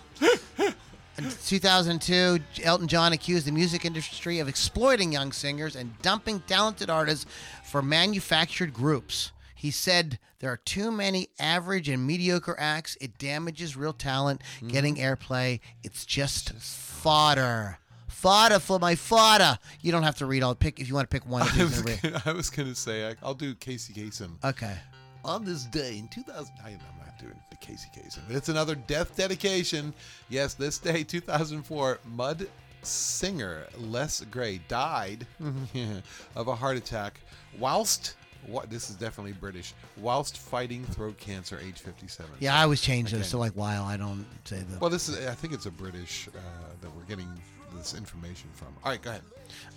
[1.18, 6.90] In 2002, Elton John accused the music industry of exploiting young singers and dumping talented
[6.90, 7.26] artists
[7.66, 9.32] for manufactured groups.
[9.54, 12.98] He said there are too many average and mediocre acts.
[13.02, 14.68] It damages real talent mm-hmm.
[14.68, 15.60] getting airplay.
[15.84, 17.80] It's just fodder.
[18.26, 19.60] Fodder for my fodder.
[19.82, 20.56] You don't have to read all.
[20.56, 21.44] Pick if you want to pick one.
[21.44, 24.32] I was, gonna, I was gonna say I, I'll do Casey Kasem.
[24.44, 24.76] Okay.
[25.24, 28.22] On this day in 2000, I, I'm not doing the Casey Kasem.
[28.30, 29.94] It's another death dedication.
[30.28, 32.48] Yes, this day, 2004, Mud
[32.82, 35.28] singer Les Gray died
[36.36, 37.20] of a heart attack
[37.60, 38.16] whilst
[38.48, 38.72] What?
[38.72, 39.76] This is definitely British.
[39.98, 42.32] Whilst fighting throat cancer, age 57.
[42.40, 44.80] Yeah, I always change those to like while I don't say the.
[44.80, 45.28] Well, this is.
[45.28, 46.40] I think it's a British uh,
[46.82, 47.30] that we're getting
[47.76, 48.70] this information from.
[48.84, 49.22] All right, go ahead.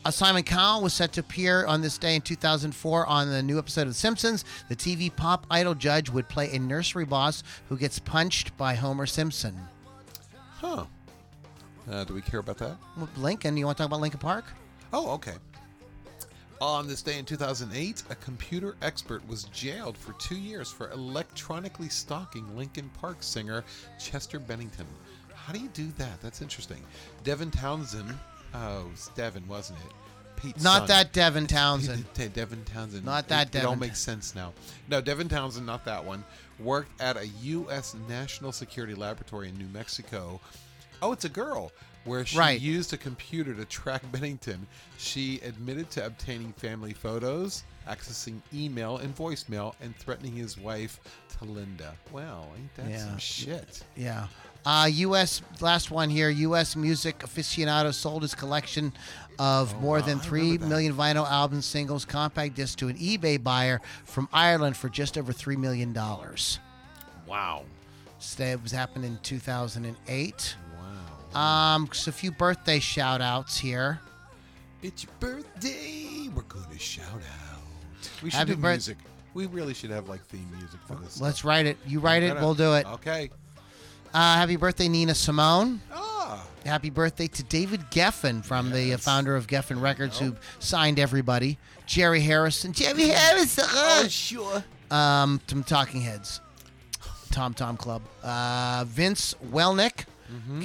[0.05, 3.59] Uh, Simon Cowell was set to appear on this day in 2004 on the new
[3.59, 4.45] episode of The Simpsons.
[4.69, 9.07] The TV pop idol judge would play a nursery boss who gets punched by Homer
[9.07, 9.57] Simpson.
[10.51, 10.87] Huh.
[11.91, 12.77] Uh, do we care about that?
[12.97, 14.45] Well, Linkin, you want to talk about Linkin Park?
[14.93, 15.35] Oh, okay.
[16.61, 21.89] On this day in 2008, a computer expert was jailed for two years for electronically
[21.89, 23.65] stalking Linkin Park singer
[24.01, 24.87] Chester Bennington.
[25.49, 26.21] How do you do that?
[26.21, 26.83] That's interesting.
[27.25, 28.13] Devin Townsend.
[28.53, 29.93] Oh, it's Devin, wasn't it?
[30.37, 30.89] Pete's Not son.
[30.89, 32.05] that Devin Townsend.
[32.13, 33.03] De- Devin Townsend.
[33.07, 34.53] Not that it, It all makes sense now.
[34.91, 36.23] No, Devin Townsend, not that one.
[36.61, 37.97] Worked at a U.S.
[38.11, 40.39] National Security Laboratory in New Mexico.
[41.01, 41.73] Oh, it's a girl.
[42.05, 42.61] Where she Right.
[42.61, 44.67] used a computer to track Bennington.
[44.99, 51.01] She admitted to obtaining family photos, accessing email and voicemail, and threatening his wife,
[51.33, 51.93] Talinda.
[52.13, 53.05] Well, ain't that Yeah.
[53.05, 53.83] some shit?
[53.97, 54.29] Yeah.
[54.67, 55.41] Uh, U.S.
[55.61, 56.29] last one here.
[56.29, 56.77] U.S.
[56.77, 58.93] music aficionado sold his collection
[59.39, 60.67] of more Oh, wow, than three that.
[60.69, 65.33] million vinyl albums, singles, compact discs to an eBay buyer from Ireland for just over
[65.33, 66.59] three million dollars.
[67.27, 67.65] Wow.
[68.39, 70.57] It was happened in 2008.
[71.35, 71.41] Wow.
[71.41, 74.01] Um, so a few birthday shout outs here.
[74.83, 76.29] It's your birthday.
[76.35, 77.61] We're going to shout out.
[78.23, 78.99] We should Happy do birth- music.
[79.35, 81.21] We really should have like theme music for this.
[81.21, 81.49] Let's stuff.
[81.49, 81.77] write it.
[81.87, 82.87] You write it, we'll do it.
[82.87, 83.31] Okay.
[84.15, 85.81] Uh, happy birthday, Nina Simone.
[85.93, 86.45] Ah.
[86.65, 91.59] Happy birthday to David Geffen from the uh, founder of Geffen Records, who signed everybody.
[91.87, 92.73] Jerry Harrison.
[92.73, 93.65] Jerry Harrison.
[93.69, 94.65] Oh, sure.
[94.91, 96.41] Um, some Talking Heads.
[97.31, 98.03] Tom Tom Club.
[98.23, 100.61] Uh, Vince Welnick, Mm-hmm.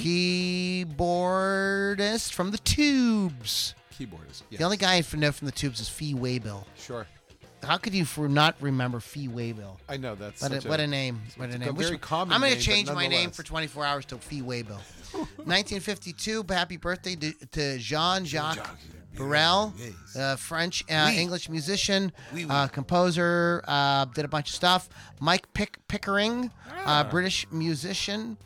[1.03, 3.75] keyboardist from the Tubes.
[3.97, 4.41] Keyboardist.
[4.49, 4.57] Yes.
[4.59, 6.65] The only guy I know from the Tubes is Fee Waybill.
[6.77, 7.07] Sure.
[7.63, 9.77] How could you for not remember Fee Waybill?
[9.89, 11.21] I know that's What a, such what a name!
[11.37, 11.75] What a a name!
[11.75, 14.79] very Which- common I'm going to change my name for 24 hours to Fee Waybill.
[15.13, 16.45] 1952.
[16.49, 18.77] Happy birthday to, to Jean Jacques Jacques
[19.15, 19.73] Burnel,
[20.17, 21.19] uh, French uh, Oui.
[21.21, 22.51] English musician, Oui, oui.
[22.51, 23.63] Uh, composer.
[23.67, 24.89] Uh, did a bunch of stuff.
[25.19, 26.51] Mike Pick, Pickering,
[26.85, 26.99] Ah.
[27.01, 28.37] uh, British musician.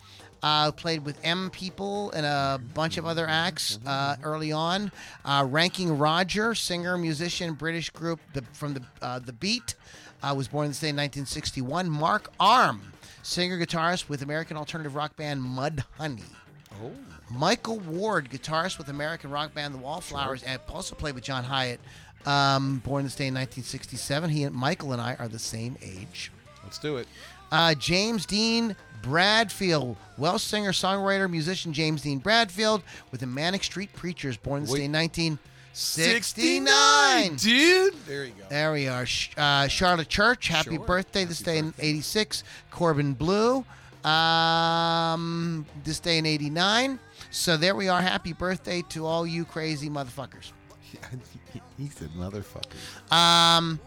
[0.48, 4.94] Uh, played with M People and a bunch of other acts uh, early on.
[5.26, 9.76] Uh, Ranking Roger, singer, musician, British group the, from the uh, the Beat,
[10.24, 11.90] uh, was born this day in 1961.
[11.90, 12.94] Mark Arm,
[13.24, 16.24] singer guitarist with American alternative rock band Mud Honey.
[16.82, 16.92] Oh.
[17.30, 21.80] Michael Ward, guitarist with American rock band The Wallflowers, and also played with John Hiatt.
[22.26, 24.30] Um, born this day in 1967.
[24.30, 26.32] He and Michael and I are the same age.
[26.64, 27.08] Let's do it.
[27.52, 32.82] Uh, James Dean Bradfield, Welsh singer, songwriter, musician James Dean Bradfield
[33.12, 34.80] with the Manic Street Preachers, born this Wait.
[34.80, 37.36] day in 1969.
[37.38, 37.94] dude.
[38.06, 38.44] There you go.
[38.50, 39.06] There we are.
[39.06, 40.86] Sh- Uh, Charlotte Church, happy Sure.
[40.86, 42.44] birthday this Happy day in 86.
[42.72, 43.64] Corbin Bleu,
[44.04, 47.00] um, this day in 89.
[47.32, 48.02] So there we are.
[48.02, 50.52] Happy birthday to all you crazy motherfuckers.
[51.78, 52.74] he said motherfucker.
[53.14, 53.80] Um,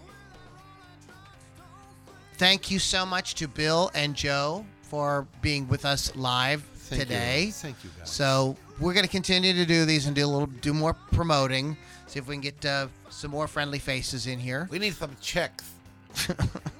[2.41, 7.45] thank you so much to Bill and Joe for being with us live Thank today.
[7.45, 7.53] You.
[7.53, 8.11] Thank you, guys.
[8.11, 11.77] So we're going to continue to do these and do a little, do more promoting.
[12.07, 14.67] See if we can get uh, some more friendly faces in here.
[14.71, 15.71] we need some checks.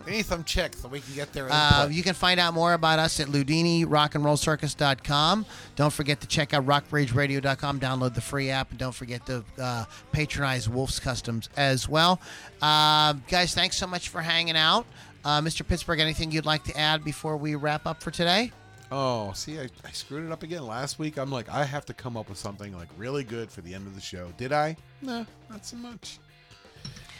[0.07, 1.47] we need some checks so we can get there.
[1.51, 5.45] Uh, you can find out more about us at loudinirockandrollcircus.com.
[5.77, 7.81] Don't forget to check out rockbridgeradio.com.
[7.81, 8.71] Download the free app.
[8.71, 12.19] And don't forget to uh, patronize Wolf's Customs as well.
[12.63, 14.87] Uh, guys, thanks so much for hanging out.
[15.25, 15.67] Uh, Mr.
[15.67, 18.53] Pittsburgh, anything you'd like to add before we wrap up for today?
[18.93, 20.67] oh, see, I, I screwed it up again.
[20.67, 23.61] Last week, I'm like, I have to come up with something like really good for
[23.61, 24.33] the end of the show.
[24.37, 24.77] Did I?
[25.01, 26.19] No, not so much.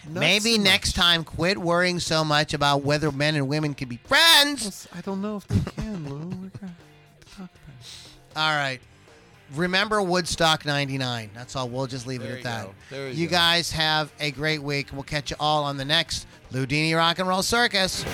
[0.09, 1.05] Not Maybe so next much.
[1.05, 4.89] time, quit worrying so much about whether men and women can be friends.
[4.93, 6.19] I don't know if they can, Lou.
[6.19, 6.75] We're gonna
[7.37, 8.35] talk about it.
[8.35, 8.81] All right.
[9.55, 11.31] Remember Woodstock 99.
[11.35, 11.69] That's all.
[11.69, 12.97] We'll just leave There it at that.
[13.15, 14.89] you you guys have a great week.
[14.93, 18.05] We'll catch you all on the next Loudini Rock and Roll Circus.